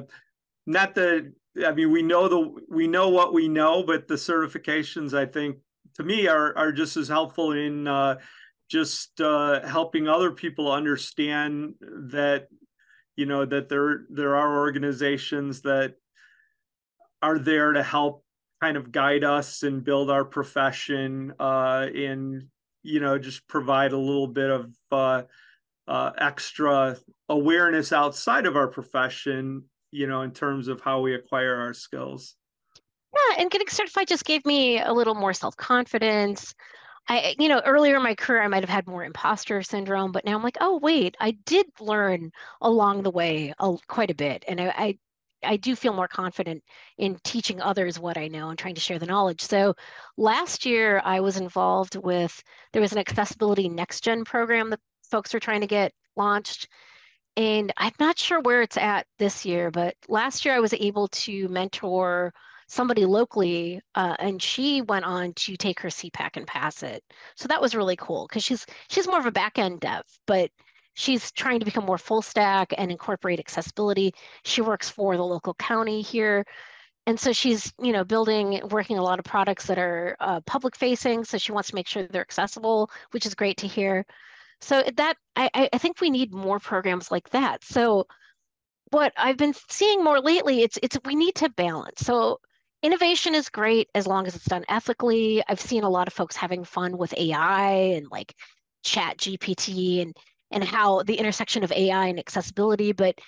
not 0.64 0.94
the, 0.94 1.34
I 1.62 1.70
mean, 1.72 1.90
we 1.90 2.00
know 2.00 2.26
the 2.26 2.62
we 2.70 2.86
know 2.86 3.10
what 3.10 3.34
we 3.34 3.46
know, 3.46 3.82
but 3.82 4.08
the 4.08 4.14
certifications, 4.14 5.12
I 5.12 5.26
think, 5.26 5.58
to 5.96 6.02
me, 6.02 6.28
are 6.28 6.56
are 6.56 6.72
just 6.72 6.96
as 6.96 7.08
helpful 7.08 7.52
in 7.52 7.86
uh, 7.86 8.14
just 8.70 9.20
uh, 9.20 9.60
helping 9.68 10.08
other 10.08 10.30
people 10.30 10.72
understand 10.72 11.74
that, 11.82 12.48
you 13.16 13.26
know, 13.26 13.44
that 13.44 13.68
there 13.68 14.06
there 14.08 14.34
are 14.34 14.60
organizations 14.60 15.60
that 15.60 15.96
are 17.20 17.38
there 17.38 17.74
to 17.74 17.82
help 17.82 18.24
kind 18.62 18.78
of 18.78 18.90
guide 18.90 19.24
us 19.24 19.62
and 19.62 19.84
build 19.84 20.08
our 20.08 20.24
profession 20.24 21.34
uh, 21.38 21.86
in 21.94 22.48
you 22.84 23.00
know 23.00 23.18
just 23.18 23.46
provide 23.48 23.92
a 23.92 23.98
little 23.98 24.28
bit 24.28 24.50
of 24.50 24.70
uh, 24.92 25.22
uh, 25.88 26.10
extra 26.18 26.96
awareness 27.28 27.92
outside 27.92 28.46
of 28.46 28.56
our 28.56 28.68
profession 28.68 29.64
you 29.90 30.06
know 30.06 30.22
in 30.22 30.30
terms 30.30 30.68
of 30.68 30.80
how 30.80 31.00
we 31.00 31.14
acquire 31.14 31.56
our 31.56 31.74
skills 31.74 32.36
yeah 33.12 33.40
and 33.40 33.50
getting 33.50 33.68
certified 33.68 34.06
just 34.06 34.24
gave 34.24 34.44
me 34.46 34.80
a 34.80 34.92
little 34.92 35.14
more 35.14 35.32
self-confidence 35.32 36.54
I, 37.06 37.34
you 37.38 37.48
know, 37.48 37.60
earlier 37.66 37.96
in 37.96 38.02
my 38.02 38.14
career, 38.14 38.42
I 38.42 38.48
might 38.48 38.62
have 38.62 38.70
had 38.70 38.86
more 38.86 39.04
imposter 39.04 39.62
syndrome, 39.62 40.10
but 40.10 40.24
now 40.24 40.34
I'm 40.36 40.42
like, 40.42 40.56
oh, 40.60 40.78
wait, 40.78 41.16
I 41.20 41.32
did 41.44 41.66
learn 41.78 42.32
along 42.62 43.02
the 43.02 43.10
way 43.10 43.52
quite 43.88 44.10
a 44.10 44.14
bit. 44.14 44.44
And 44.48 44.58
I, 44.58 44.74
I 44.74 44.98
I 45.44 45.56
do 45.56 45.76
feel 45.76 45.92
more 45.92 46.08
confident 46.08 46.62
in 46.98 47.18
teaching 47.24 47.60
others 47.60 47.98
what 47.98 48.18
I 48.18 48.28
know 48.28 48.50
and 48.50 48.58
trying 48.58 48.74
to 48.74 48.80
share 48.80 48.98
the 48.98 49.06
knowledge. 49.06 49.40
So 49.40 49.74
last 50.16 50.64
year 50.66 51.00
I 51.04 51.20
was 51.20 51.36
involved 51.36 51.96
with 51.96 52.42
there 52.72 52.82
was 52.82 52.92
an 52.92 52.98
accessibility 52.98 53.68
next 53.68 54.02
gen 54.02 54.24
program 54.24 54.70
that 54.70 54.80
folks 55.10 55.34
are 55.34 55.40
trying 55.40 55.60
to 55.60 55.66
get 55.66 55.92
launched. 56.16 56.68
And 57.36 57.72
I'm 57.76 57.92
not 57.98 58.18
sure 58.18 58.40
where 58.40 58.62
it's 58.62 58.76
at 58.76 59.06
this 59.18 59.44
year, 59.44 59.70
but 59.70 59.96
last 60.08 60.44
year 60.44 60.54
I 60.54 60.60
was 60.60 60.72
able 60.72 61.08
to 61.08 61.48
mentor 61.48 62.32
somebody 62.68 63.04
locally, 63.04 63.80
uh, 63.94 64.16
and 64.18 64.42
she 64.42 64.82
went 64.82 65.04
on 65.04 65.32
to 65.34 65.56
take 65.56 65.80
her 65.80 65.88
CPACC 65.88 66.36
and 66.36 66.46
pass 66.46 66.82
it. 66.82 67.02
So 67.36 67.48
that 67.48 67.60
was 67.60 67.74
really 67.74 67.96
cool 67.96 68.26
because 68.28 68.44
she's 68.44 68.64
she's 68.88 69.06
more 69.06 69.18
of 69.18 69.26
a 69.26 69.32
back 69.32 69.58
end 69.58 69.80
dev, 69.80 70.02
but 70.26 70.50
she's 70.94 71.30
trying 71.32 71.58
to 71.58 71.64
become 71.64 71.84
more 71.84 71.98
full 71.98 72.22
stack 72.22 72.72
and 72.78 72.90
incorporate 72.90 73.38
accessibility. 73.38 74.14
She 74.44 74.60
works 74.60 74.88
for 74.88 75.16
the 75.16 75.24
local 75.24 75.54
county 75.54 76.00
here. 76.00 76.44
And 77.06 77.20
so 77.20 77.32
she's, 77.32 77.72
you 77.78 77.92
know, 77.92 78.04
building, 78.04 78.60
working 78.70 78.96
a 78.96 79.02
lot 79.02 79.18
of 79.18 79.24
products 79.24 79.66
that 79.66 79.78
are 79.78 80.16
uh, 80.20 80.40
public 80.42 80.74
facing. 80.74 81.24
So 81.24 81.36
she 81.36 81.52
wants 81.52 81.68
to 81.68 81.74
make 81.74 81.86
sure 81.86 82.06
they're 82.06 82.22
accessible, 82.22 82.90
which 83.10 83.26
is 83.26 83.34
great 83.34 83.58
to 83.58 83.66
hear. 83.66 84.06
So 84.60 84.82
that 84.96 85.16
I, 85.36 85.68
I 85.72 85.78
think 85.78 86.00
we 86.00 86.08
need 86.08 86.32
more 86.32 86.58
programs 86.58 87.10
like 87.10 87.28
that. 87.30 87.62
So 87.62 88.06
what 88.90 89.12
I've 89.16 89.36
been 89.36 89.54
seeing 89.68 90.02
more 90.02 90.20
lately, 90.20 90.62
it's 90.62 90.78
it's 90.82 90.96
we 91.04 91.14
need 91.14 91.34
to 91.36 91.50
balance. 91.50 92.00
So 92.00 92.40
innovation 92.82 93.34
is 93.34 93.50
great 93.50 93.88
as 93.94 94.06
long 94.06 94.26
as 94.26 94.34
it's 94.34 94.46
done 94.46 94.64
ethically. 94.68 95.42
I've 95.48 95.60
seen 95.60 95.84
a 95.84 95.90
lot 95.90 96.06
of 96.06 96.14
folks 96.14 96.36
having 96.36 96.64
fun 96.64 96.96
with 96.96 97.12
AI 97.18 97.72
and 97.96 98.06
like 98.10 98.34
ChatGPT 98.84 100.00
and 100.00 100.16
and 100.50 100.62
how 100.62 101.02
the 101.02 101.16
intersection 101.16 101.64
of 101.64 101.72
AI 101.72 102.06
and 102.06 102.18
accessibility, 102.18 102.92
but 102.92 103.18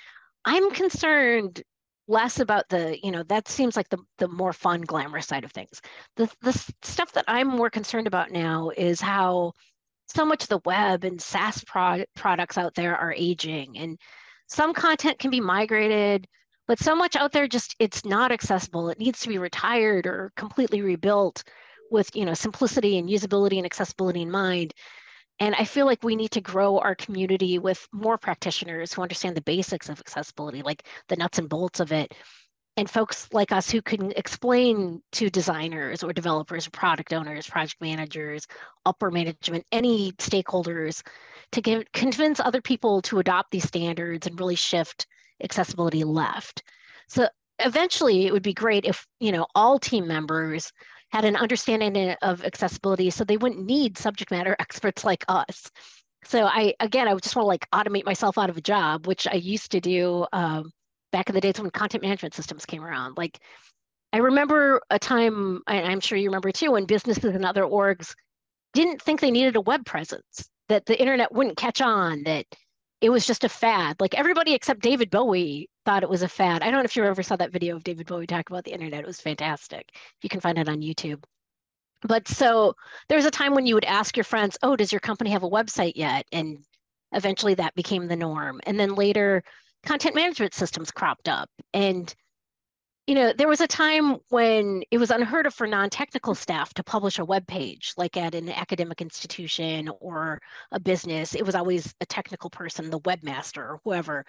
I'm 0.44 0.70
concerned 0.70 1.62
less 2.09 2.38
about 2.38 2.68
the, 2.68 2.96
you 3.02 3.11
know, 3.11 3.24
that 3.24 3.48
seems 3.48 3.76
like 3.76 3.88
the, 3.88 3.98
the 4.18 4.29
more 4.29 4.52
fun, 4.52 4.83
glamorous 4.83 5.26
side 5.26 5.44
of 5.44 5.52
things. 5.52 5.81
The, 6.16 6.31
the 6.42 6.52
stuff 6.83 7.12
that 7.12 7.24
I'm 7.26 7.48
more 7.48 7.70
concerned 7.70 8.07
about 8.07 8.31
now 8.31 8.70
is 8.76 9.00
how 9.00 9.52
so 10.09 10.24
much 10.24 10.44
of 10.44 10.48
the 10.48 10.61
web 10.64 11.05
and 11.05 11.20
SaaS 11.20 11.64
pro- 11.64 12.05
products 12.14 12.59
out 12.59 12.74
there 12.74 12.96
are 12.96 13.12
aging 13.12 13.76
and 13.79 13.98
some 14.46 14.72
content 14.72 15.18
can 15.18 15.31
be 15.31 15.40
migrated, 15.40 16.26
but 16.68 16.79
so 16.79 16.94
much 16.94 17.16
out 17.16 17.33
there 17.33 17.48
just 17.48 17.74
it's 17.81 18.05
not 18.05 18.31
accessible. 18.31 18.88
It 18.88 18.98
needs 18.98 19.20
to 19.20 19.29
be 19.29 19.38
retired 19.38 20.07
or 20.07 20.33
completely 20.37 20.83
rebuilt 20.83 21.42
with, 21.90 22.14
you 22.14 22.24
know, 22.24 22.35
simplicity 22.35 22.98
and 22.98 23.09
usability 23.09 23.57
and 23.57 23.66
accessibility 23.66 24.22
in 24.22 24.31
mind. 24.31 24.72
And 25.38 25.55
I 25.55 25.64
feel 25.64 25.87
like 25.87 26.03
we 26.03 26.16
need 26.16 26.31
to 26.33 26.40
grow 26.40 26.79
our 26.79 26.94
community 26.94 27.59
with 27.59 27.87
more 27.92 28.16
practitioners 28.16 28.92
who 28.92 29.03
understand 29.03 29.37
the 29.37 29.42
basics 29.42 29.88
of 29.88 30.01
accessibility, 30.01 30.62
like 30.62 30.85
the 31.09 31.16
nuts 31.16 31.38
and 31.38 31.49
bolts 31.49 31.81
of 31.81 31.92
it. 31.92 32.14
And 32.79 32.88
folks 32.88 33.29
like 33.33 33.53
us 33.53 33.70
who 33.70 33.81
can 33.81 34.12
explain 34.12 35.03
to 35.12 35.31
designers 35.31 36.03
or 36.03 36.12
developers, 36.12 36.66
or 36.66 36.70
product 36.70 37.12
owners, 37.12 37.46
project 37.46 37.81
managers, 37.81 38.46
upper 38.85 39.11
management, 39.11 39.64
any 39.72 40.12
stakeholders 40.12 41.03
to 41.53 41.62
give, 41.62 41.85
convince 41.92 42.38
other 42.38 42.61
people 42.61 43.01
to 43.03 43.18
adopt 43.18 43.51
these 43.51 43.66
standards 43.66 44.27
and 44.27 44.38
really 44.38 44.57
shift 44.57 45.07
accessibility 45.42 46.05
left. 46.05 46.62
So 47.09 47.29
eventually 47.59 48.27
it 48.27 48.33
would 48.33 48.42
be 48.42 48.55
great 48.55 48.85
if, 48.85 49.07
you 49.20 49.33
know, 49.33 49.46
all 49.55 49.79
team 49.79 50.07
members 50.07 50.72
had 51.12 51.25
an 51.25 51.37
understanding 51.37 52.14
of 52.23 52.45
accessibility 52.45 53.11
so 53.11 53.25
they 53.25 53.37
wouldn't 53.37 53.64
need 53.64 53.97
subject 53.99 54.31
matter 54.31 54.57
experts 54.61 55.05
like 55.05 55.25
us. 55.29 55.71
So 56.25 56.45
I, 56.45 56.75
again, 56.81 57.07
I 57.07 57.14
just 57.14 57.37
want 57.37 57.45
to 57.45 57.49
like 57.49 57.71
automate 57.71 58.05
myself 58.05 58.37
out 58.37 58.51
of 58.51 58.57
a 58.57 58.62
job, 58.62 59.07
which 59.07 59.27
I 59.29 59.35
used 59.35 59.71
to 59.73 59.81
do 59.81 60.27
um, 60.33 60.73
back 61.12 61.29
in 61.29 61.35
the 61.35 61.40
days 61.40 61.61
when 61.61 61.71
content 61.71 62.03
management 62.03 62.35
systems 62.35 62.66
came 62.66 62.83
around. 62.83 63.16
Like 63.16 63.38
I 64.12 64.19
remember 64.19 64.81
a 64.90 64.99
time, 64.99 65.62
and 65.69 65.87
I'm 65.87 66.01
sure 66.01 66.19
you 66.19 66.29
remember 66.29 66.51
too, 66.51 66.73
when 66.73 66.85
businesses 66.85 67.35
and 67.35 67.45
other 67.45 67.62
orgs 67.62 68.14
didn't 68.73 69.03
think 69.03 69.21
they 69.21 69.31
needed 69.31 69.57
a 69.57 69.61
web 69.61 69.85
presence, 69.85 70.49
that 70.69 70.87
the 70.87 70.99
internet 70.99 71.33
wouldn't 71.33 71.57
catch 71.57 71.81
on, 71.81 72.25
that 72.25 72.47
it 73.00 73.11
was 73.11 73.26
just 73.26 73.44
a 73.44 73.48
fad. 73.48 74.00
Like 74.00 74.14
everybody 74.14 74.54
except 74.54 74.80
David 74.80 75.11
Bowie 75.11 75.68
thought 75.85 76.02
it 76.02 76.09
was 76.09 76.22
a 76.22 76.28
fad. 76.28 76.62
I 76.62 76.66
don't 76.66 76.80
know 76.80 76.85
if 76.85 76.96
you 76.96 77.04
ever 77.04 77.22
saw 77.22 77.37
that 77.37 77.52
video 77.52 77.76
of 77.76 77.85
David 77.85 78.06
Bowie 78.06 78.26
talk 78.26 78.48
about 78.50 78.64
the 78.64 78.72
internet. 78.72 79.00
It 79.00 79.06
was 79.06 79.20
fantastic. 79.20 79.90
You 80.22 80.28
can 80.28 80.40
find 80.40 80.59
it 80.59 80.68
on 80.68 80.80
YouTube. 80.80 81.22
But 82.02 82.28
so 82.28 82.74
there 83.09 83.16
was 83.16 83.26
a 83.26 83.30
time 83.30 83.54
when 83.54 83.66
you 83.66 83.74
would 83.74 83.85
ask 83.85 84.16
your 84.16 84.24
friends, 84.24 84.59
"Oh, 84.62 84.76
does 84.76 84.92
your 84.92 85.00
company 85.00 85.30
have 85.30 85.42
a 85.42 85.50
website 85.50 85.94
yet?" 85.96 86.26
And 86.32 86.64
eventually 87.12 87.54
that 87.54 87.74
became 87.74 88.06
the 88.06 88.16
norm. 88.16 88.61
And 88.66 88.78
then 88.78 88.94
later, 88.94 89.42
content 89.85 90.14
management 90.14 90.54
systems 90.54 90.90
cropped 90.90 91.28
up, 91.28 91.50
and 91.74 92.14
you 93.07 93.14
know, 93.14 93.33
there 93.33 93.49
was 93.49 93.61
a 93.61 93.69
time 93.69 94.16
when 94.31 94.83
it 94.90 94.99
was 94.99 95.12
unheard 95.12 95.47
of 95.47 95.55
for 95.55 95.66
non-technical 95.66 96.35
staff 96.35 96.75
to 96.75 96.83
publish 96.83 97.19
a 97.19 97.25
web 97.25 97.47
page, 97.47 97.92
like 97.97 98.16
at 98.16 98.35
an 98.35 98.49
academic 98.49 99.01
institution 99.01 99.88
or 100.01 100.40
a 100.73 100.81
business. 100.81 101.35
It 101.35 101.47
was 101.47 101.55
always 101.55 101.95
a 102.01 102.07
technical 102.07 102.51
person, 102.51 102.90
the 102.90 103.01
webmaster 103.01 103.59
or 103.59 103.81
whoever. 103.85 104.25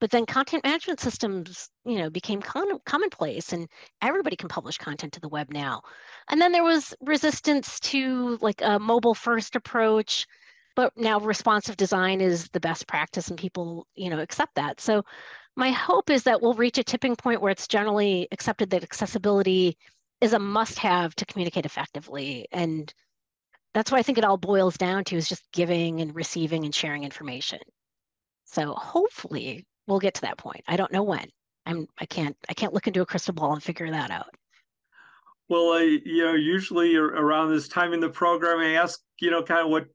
But 0.00 0.10
then 0.10 0.26
content 0.26 0.64
management 0.64 1.00
systems, 1.00 1.68
you 1.84 1.98
know, 1.98 2.08
became 2.08 2.40
con- 2.40 2.78
commonplace, 2.86 3.52
and 3.52 3.68
everybody 4.00 4.36
can 4.36 4.48
publish 4.48 4.78
content 4.78 5.12
to 5.14 5.20
the 5.20 5.28
web 5.28 5.50
now. 5.50 5.82
And 6.28 6.40
then 6.40 6.52
there 6.52 6.64
was 6.64 6.94
resistance 7.00 7.80
to 7.80 8.38
like 8.40 8.62
a 8.62 8.78
mobile-first 8.78 9.56
approach, 9.56 10.26
but 10.76 10.92
now 10.96 11.18
responsive 11.20 11.76
design 11.76 12.20
is 12.20 12.48
the 12.50 12.60
best 12.60 12.86
practice, 12.86 13.28
and 13.28 13.38
people, 13.38 13.86
you 13.94 14.08
know, 14.08 14.20
accept 14.20 14.54
that. 14.54 14.80
So 14.80 15.02
my 15.60 15.70
hope 15.70 16.08
is 16.08 16.22
that 16.22 16.40
we'll 16.40 16.54
reach 16.54 16.78
a 16.78 16.82
tipping 16.82 17.14
point 17.14 17.42
where 17.42 17.52
it's 17.52 17.68
generally 17.68 18.26
accepted 18.32 18.70
that 18.70 18.82
accessibility 18.82 19.76
is 20.22 20.32
a 20.32 20.38
must-have 20.38 21.14
to 21.14 21.26
communicate 21.26 21.66
effectively. 21.66 22.48
And 22.50 22.92
that's 23.74 23.92
what 23.92 23.98
I 23.98 24.02
think 24.02 24.16
it 24.16 24.24
all 24.24 24.38
boils 24.38 24.78
down 24.78 25.04
to 25.04 25.16
is 25.16 25.28
just 25.28 25.44
giving 25.52 26.00
and 26.00 26.14
receiving 26.14 26.64
and 26.64 26.74
sharing 26.74 27.04
information. 27.04 27.58
So 28.46 28.72
hopefully 28.72 29.66
we'll 29.86 29.98
get 29.98 30.14
to 30.14 30.22
that 30.22 30.38
point. 30.38 30.64
I 30.66 30.78
don't 30.78 30.92
know 30.92 31.02
when. 31.02 31.28
I'm 31.66 31.86
I 31.98 32.06
can't 32.06 32.36
I 32.48 32.54
can't 32.54 32.72
look 32.72 32.86
into 32.86 33.02
a 33.02 33.06
crystal 33.06 33.34
ball 33.34 33.52
and 33.52 33.62
figure 33.62 33.90
that 33.90 34.10
out. 34.10 34.34
Well, 35.50 35.74
I, 35.74 35.98
you 36.06 36.24
know, 36.24 36.32
usually 36.32 36.96
around 36.96 37.50
this 37.50 37.68
time 37.68 37.92
in 37.92 38.00
the 38.00 38.08
program, 38.08 38.60
I 38.60 38.76
ask, 38.76 38.98
you 39.20 39.30
know, 39.30 39.42
kind 39.42 39.60
of 39.60 39.70
what 39.70 39.88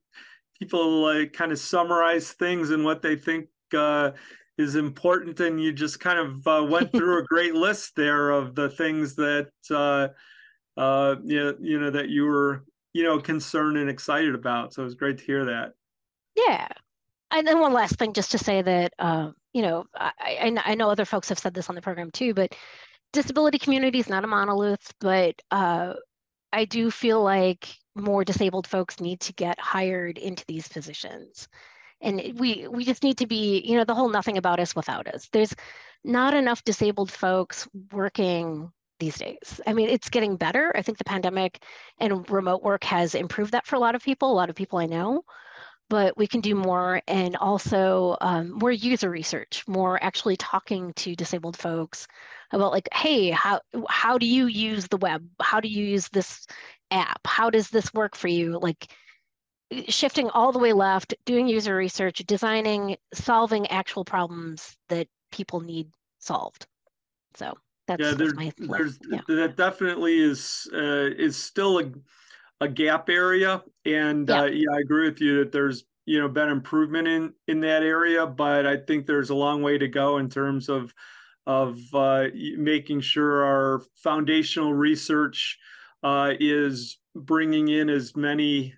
people 0.60 1.02
like 1.02 1.34
kind 1.34 1.52
of 1.52 1.58
summarize 1.58 2.34
things 2.34 2.70
and 2.70 2.86
what 2.86 3.02
they 3.02 3.16
think 3.16 3.48
uh, 3.74 4.12
is 4.58 4.76
important. 4.76 5.40
And 5.40 5.62
you 5.62 5.74
just 5.74 6.00
kind 6.00 6.20
of 6.20 6.48
uh, 6.48 6.66
went 6.70 6.92
through 6.92 7.20
a 7.20 7.24
great 7.24 7.54
list 7.54 7.96
there 7.96 8.30
of 8.30 8.56
the 8.56 8.70
things 8.70 9.16
that, 9.16 9.50
uh, 9.70 10.10
uh, 10.80 11.16
you, 11.24 11.44
know, 11.44 11.56
you 11.60 11.80
know, 11.80 11.92
that 11.92 12.10
you 12.10 12.26
were, 12.26 12.64
you 12.94 13.04
know, 13.04 13.20
concerned 13.20 13.78
and 13.78 13.90
excited 13.90 14.36
about. 14.36 14.74
So 14.74 14.82
it 14.82 14.86
was 14.86 14.96
great 14.96 15.18
to 15.18 15.26
hear 15.26 15.46
that. 15.46 15.74
Yeah. 16.36 16.68
And 17.32 17.46
then 17.46 17.60
one 17.60 17.74
last 17.74 17.98
thing, 17.98 18.14
just 18.14 18.32
to 18.32 18.38
say 18.38 18.62
that, 18.62 18.94
uh, 19.00 19.32
you 19.54 19.62
know, 19.62 19.86
I, 19.96 20.12
I, 20.20 20.72
I 20.72 20.76
know 20.76 20.90
other 20.90 21.06
folks 21.06 21.30
have 21.30 21.40
said 21.40 21.54
this 21.54 21.70
on 21.70 21.76
the 21.76 21.82
program 21.82 22.12
too, 22.12 22.34
but 22.34 22.56
disability 23.12 23.58
community 23.58 24.00
is 24.00 24.10
not 24.10 24.24
a 24.24 24.28
monolith, 24.28 24.94
but 25.00 25.36
uh, 25.52 25.94
I 26.54 26.66
do 26.66 26.92
feel 26.92 27.22
like 27.22 27.68
more 27.96 28.24
disabled 28.24 28.68
folks 28.68 29.00
need 29.00 29.22
to 29.22 29.34
get 29.34 29.60
hired 29.60 30.18
into 30.18 30.44
these 30.48 30.68
positions. 30.68 31.48
And 32.02 32.40
we 32.40 32.68
we 32.68 32.86
just 32.86 33.04
need 33.04 33.18
to 33.20 33.28
be, 33.28 33.62
you 33.66 33.76
know, 33.78 33.84
the 33.84 33.96
whole 33.96 34.10
nothing 34.10 34.38
about 34.38 34.60
us 34.60 34.76
without 34.76 35.08
us. 35.08 35.30
There's 35.32 35.56
not 36.04 36.34
enough 36.34 36.64
disabled 36.64 37.12
folks 37.12 37.68
working 37.92 38.72
these 39.00 39.18
days. 39.18 39.60
I 39.66 39.74
mean, 39.74 39.90
it's 39.90 40.10
getting 40.10 40.38
better. 40.38 40.72
I 40.76 40.82
think 40.82 40.98
the 40.98 41.04
pandemic 41.04 41.64
and 42.00 42.30
remote 42.30 42.64
work 42.64 42.84
has 42.84 43.16
improved 43.16 43.52
that 43.54 43.66
for 43.66 43.76
a 43.76 43.80
lot 43.80 43.96
of 43.96 44.04
people, 44.04 44.32
a 44.32 44.34
lot 44.34 44.50
of 44.50 44.56
people 44.56 44.80
I 44.80 44.86
know 44.86 45.24
but 45.90 46.18
we 46.18 46.28
can 46.28 46.42
do 46.42 46.56
more 46.56 47.02
and 47.08 47.36
also 47.36 48.18
um, 48.22 48.52
more 48.52 48.72
user 48.72 49.10
research, 49.10 49.64
more 49.68 50.04
actually 50.04 50.36
talking 50.38 50.94
to 50.94 51.16
disabled 51.16 51.58
folks 51.58 52.08
about 52.52 52.72
like, 52.72 52.90
hey, 52.94 53.30
how 53.30 53.60
how 53.88 54.18
do 54.18 54.26
you 54.26 54.48
use 54.48 54.88
the 54.88 54.98
web? 54.98 55.28
How 55.42 55.60
do 55.60 55.68
you 55.68 55.86
use 55.86 56.10
this 56.10 56.48
app? 56.92 57.20
How 57.26 57.50
does 57.50 57.70
this 57.70 57.94
work 57.94 58.16
for 58.16 58.28
you? 58.28 58.60
Like 58.60 58.88
shifting 59.88 60.30
all 60.30 60.52
the 60.52 60.60
way 60.60 60.74
left, 60.74 61.14
doing 61.26 61.48
user 61.48 61.76
research, 61.76 62.20
designing, 62.26 62.98
solving 63.14 63.68
actual 63.68 64.06
problems 64.06 64.78
that 64.90 65.08
people 65.32 65.60
need 65.60 65.90
solved. 66.20 66.68
So 67.36 67.54
that's, 67.88 68.02
yeah, 68.02 68.14
there, 68.14 68.34
my 68.34 68.52
there's 68.58 69.00
yeah. 69.10 69.22
that 69.28 69.58
definitely 69.58 70.20
is 70.20 70.68
uh, 70.74 71.10
is 71.18 71.42
still 71.42 71.80
a 71.80 71.92
a 72.62 72.68
gap 72.68 73.10
area 73.10 73.62
and 73.86 74.30
yeah. 74.30 74.42
Uh, 74.42 74.46
yeah 74.46 74.72
i 74.74 74.80
agree 74.80 75.10
with 75.10 75.20
you 75.20 75.40
that 75.40 75.52
there's 75.52 75.84
you 76.06 76.20
know 76.20 76.28
been 76.28 76.50
improvement 76.50 77.08
in 77.08 77.34
in 77.48 77.60
that 77.60 77.84
area 77.84 78.26
but 78.26 78.66
i 78.66 78.78
think 78.78 79.06
there's 79.06 79.30
a 79.30 79.36
long 79.36 79.62
way 79.62 79.78
to 79.78 79.88
go 79.88 80.18
in 80.18 80.30
terms 80.30 80.70
of 80.70 80.94
of 81.48 81.78
uh, 81.94 82.26
making 82.58 83.00
sure 83.00 83.44
our 83.44 83.82
foundational 83.96 84.74
research 84.74 85.60
uh, 86.02 86.34
is 86.40 86.98
bringing 87.14 87.68
in 87.68 87.88
as 87.88 88.16
many 88.16 88.74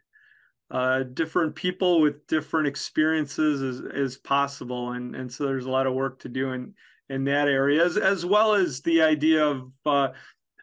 uh, 0.70 1.04
different 1.14 1.56
people 1.56 2.02
with 2.02 2.28
different 2.28 2.68
experiences 2.68 3.62
as, 3.62 3.92
as 3.94 4.18
possible 4.18 4.92
and 4.92 5.16
and 5.16 5.32
so 5.32 5.46
there's 5.46 5.66
a 5.66 5.72
lot 5.72 5.88
of 5.88 5.94
work 5.94 6.20
to 6.20 6.30
do 6.30 6.52
in 6.52 6.74
in 7.10 7.24
that 7.24 7.48
area 7.48 7.84
as, 7.84 7.96
as 7.96 8.26
well 8.26 8.54
as 8.54 8.82
the 8.82 9.02
idea 9.02 9.46
of 9.46 9.72
uh, 9.86 10.10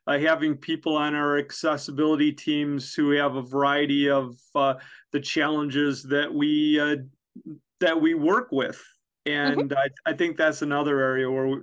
uh, 0.07 0.19
having 0.19 0.57
people 0.57 0.97
on 0.97 1.15
our 1.15 1.39
accessibility 1.39 2.33
teams 2.33 2.95
who 2.95 3.11
have 3.11 3.37
a 3.37 3.43
variety 3.43 4.11
of 4.11 4.37
uh, 4.55 4.75
the 5.13 5.21
challenges 5.21 6.03
that 6.03 6.33
we 6.33 6.79
uh, 6.79 6.97
that 7.81 8.01
we 8.01 8.15
work 8.15 8.49
with, 8.53 8.83
mm-hmm. 9.27 9.33
and 9.33 9.71
mm-hmm. 9.71 9.79
I, 10.07 10.11
I 10.11 10.15
think 10.15 10.37
that's 10.37 10.63
another 10.63 11.01
area 11.01 11.31
where 11.31 11.63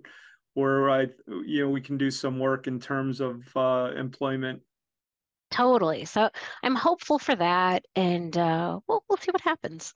where 0.53 0.89
I 0.89 1.07
you 1.45 1.63
know 1.63 1.69
we 1.69 1.81
can 1.81 1.97
do 1.97 2.09
some 2.09 2.39
work 2.39 2.67
in 2.67 2.79
terms 2.79 3.21
of 3.21 3.41
uh, 3.55 3.91
employment. 3.95 4.61
Totally. 5.51 6.05
So 6.05 6.29
I'm 6.63 6.75
hopeful 6.75 7.19
for 7.19 7.35
that, 7.35 7.85
and 7.95 8.35
uh, 8.37 8.79
we'll 8.87 9.03
we'll 9.09 9.17
see 9.17 9.31
what 9.31 9.41
happens. 9.41 9.93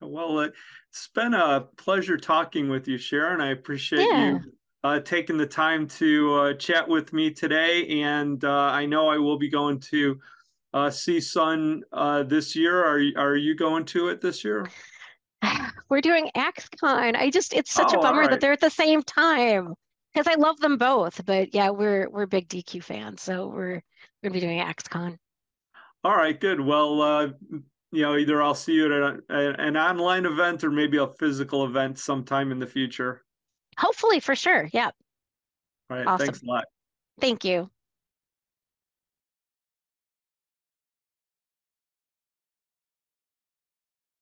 Well, 0.00 0.38
it's 0.40 1.08
been 1.14 1.34
a 1.34 1.66
pleasure 1.76 2.16
talking 2.16 2.68
with 2.68 2.86
you, 2.86 2.96
Sharyn. 2.96 3.40
I 3.40 3.50
appreciate 3.50 4.06
yeah. 4.08 4.34
you 4.34 4.40
uh, 4.84 5.00
taking 5.00 5.36
the 5.36 5.46
time 5.46 5.86
to 5.86 6.34
uh, 6.34 6.54
chat 6.54 6.88
with 6.88 7.12
me 7.12 7.30
today. 7.30 8.02
And 8.02 8.42
uh, 8.44 8.50
I 8.50 8.86
know 8.86 9.08
I 9.08 9.18
will 9.18 9.38
be 9.38 9.50
going 9.50 9.80
to 9.80 10.18
uh, 10.72 10.86
CSUN 10.86 11.80
uh, 11.92 12.22
this 12.24 12.54
year. 12.54 12.84
Are, 12.84 13.00
are 13.16 13.36
you 13.36 13.56
going 13.56 13.84
to 13.86 14.08
it 14.08 14.20
this 14.20 14.44
year? 14.44 14.66
We're 15.88 16.00
doing 16.00 16.30
axe-con. 16.34 17.16
I 17.16 17.30
just, 17.30 17.54
it's 17.54 17.72
such 17.72 17.94
oh, 17.94 17.98
a 17.98 18.02
bummer 18.02 18.20
right. 18.20 18.30
that 18.30 18.40
they're 18.40 18.52
at 18.52 18.60
the 18.60 18.70
same 18.70 19.02
time 19.02 19.74
because 20.18 20.32
I 20.32 20.40
love 20.40 20.58
them 20.58 20.78
both. 20.78 21.24
But 21.24 21.54
yeah, 21.54 21.70
we're, 21.70 22.08
we're 22.10 22.26
big 22.26 22.48
Deque 22.48 22.82
fans. 22.82 23.22
So 23.22 23.46
we're, 23.46 23.82
to 24.24 24.30
be 24.30 24.40
doing 24.40 24.60
axe-con. 24.60 25.18
All 26.02 26.16
right, 26.16 26.38
good. 26.38 26.60
Well, 26.60 27.00
uh, 27.00 27.28
you 27.92 28.02
know, 28.02 28.16
either 28.16 28.42
I'll 28.42 28.54
see 28.54 28.72
you 28.72 28.86
at 28.86 29.20
a, 29.30 29.60
an 29.60 29.76
online 29.76 30.26
event 30.26 30.64
or 30.64 30.70
maybe 30.70 30.96
a 30.98 31.06
physical 31.06 31.64
event 31.64 31.98
sometime 31.98 32.50
in 32.50 32.58
the 32.58 32.66
future. 32.66 33.22
Hopefully, 33.78 34.20
for 34.20 34.34
sure. 34.34 34.68
Yeah. 34.72 34.90
All 35.90 35.96
right. 35.96 36.06
Awesome. 36.06 36.26
Thanks 36.26 36.42
a 36.42 36.46
lot. 36.46 36.64
Thank 37.20 37.44
you. 37.44 37.70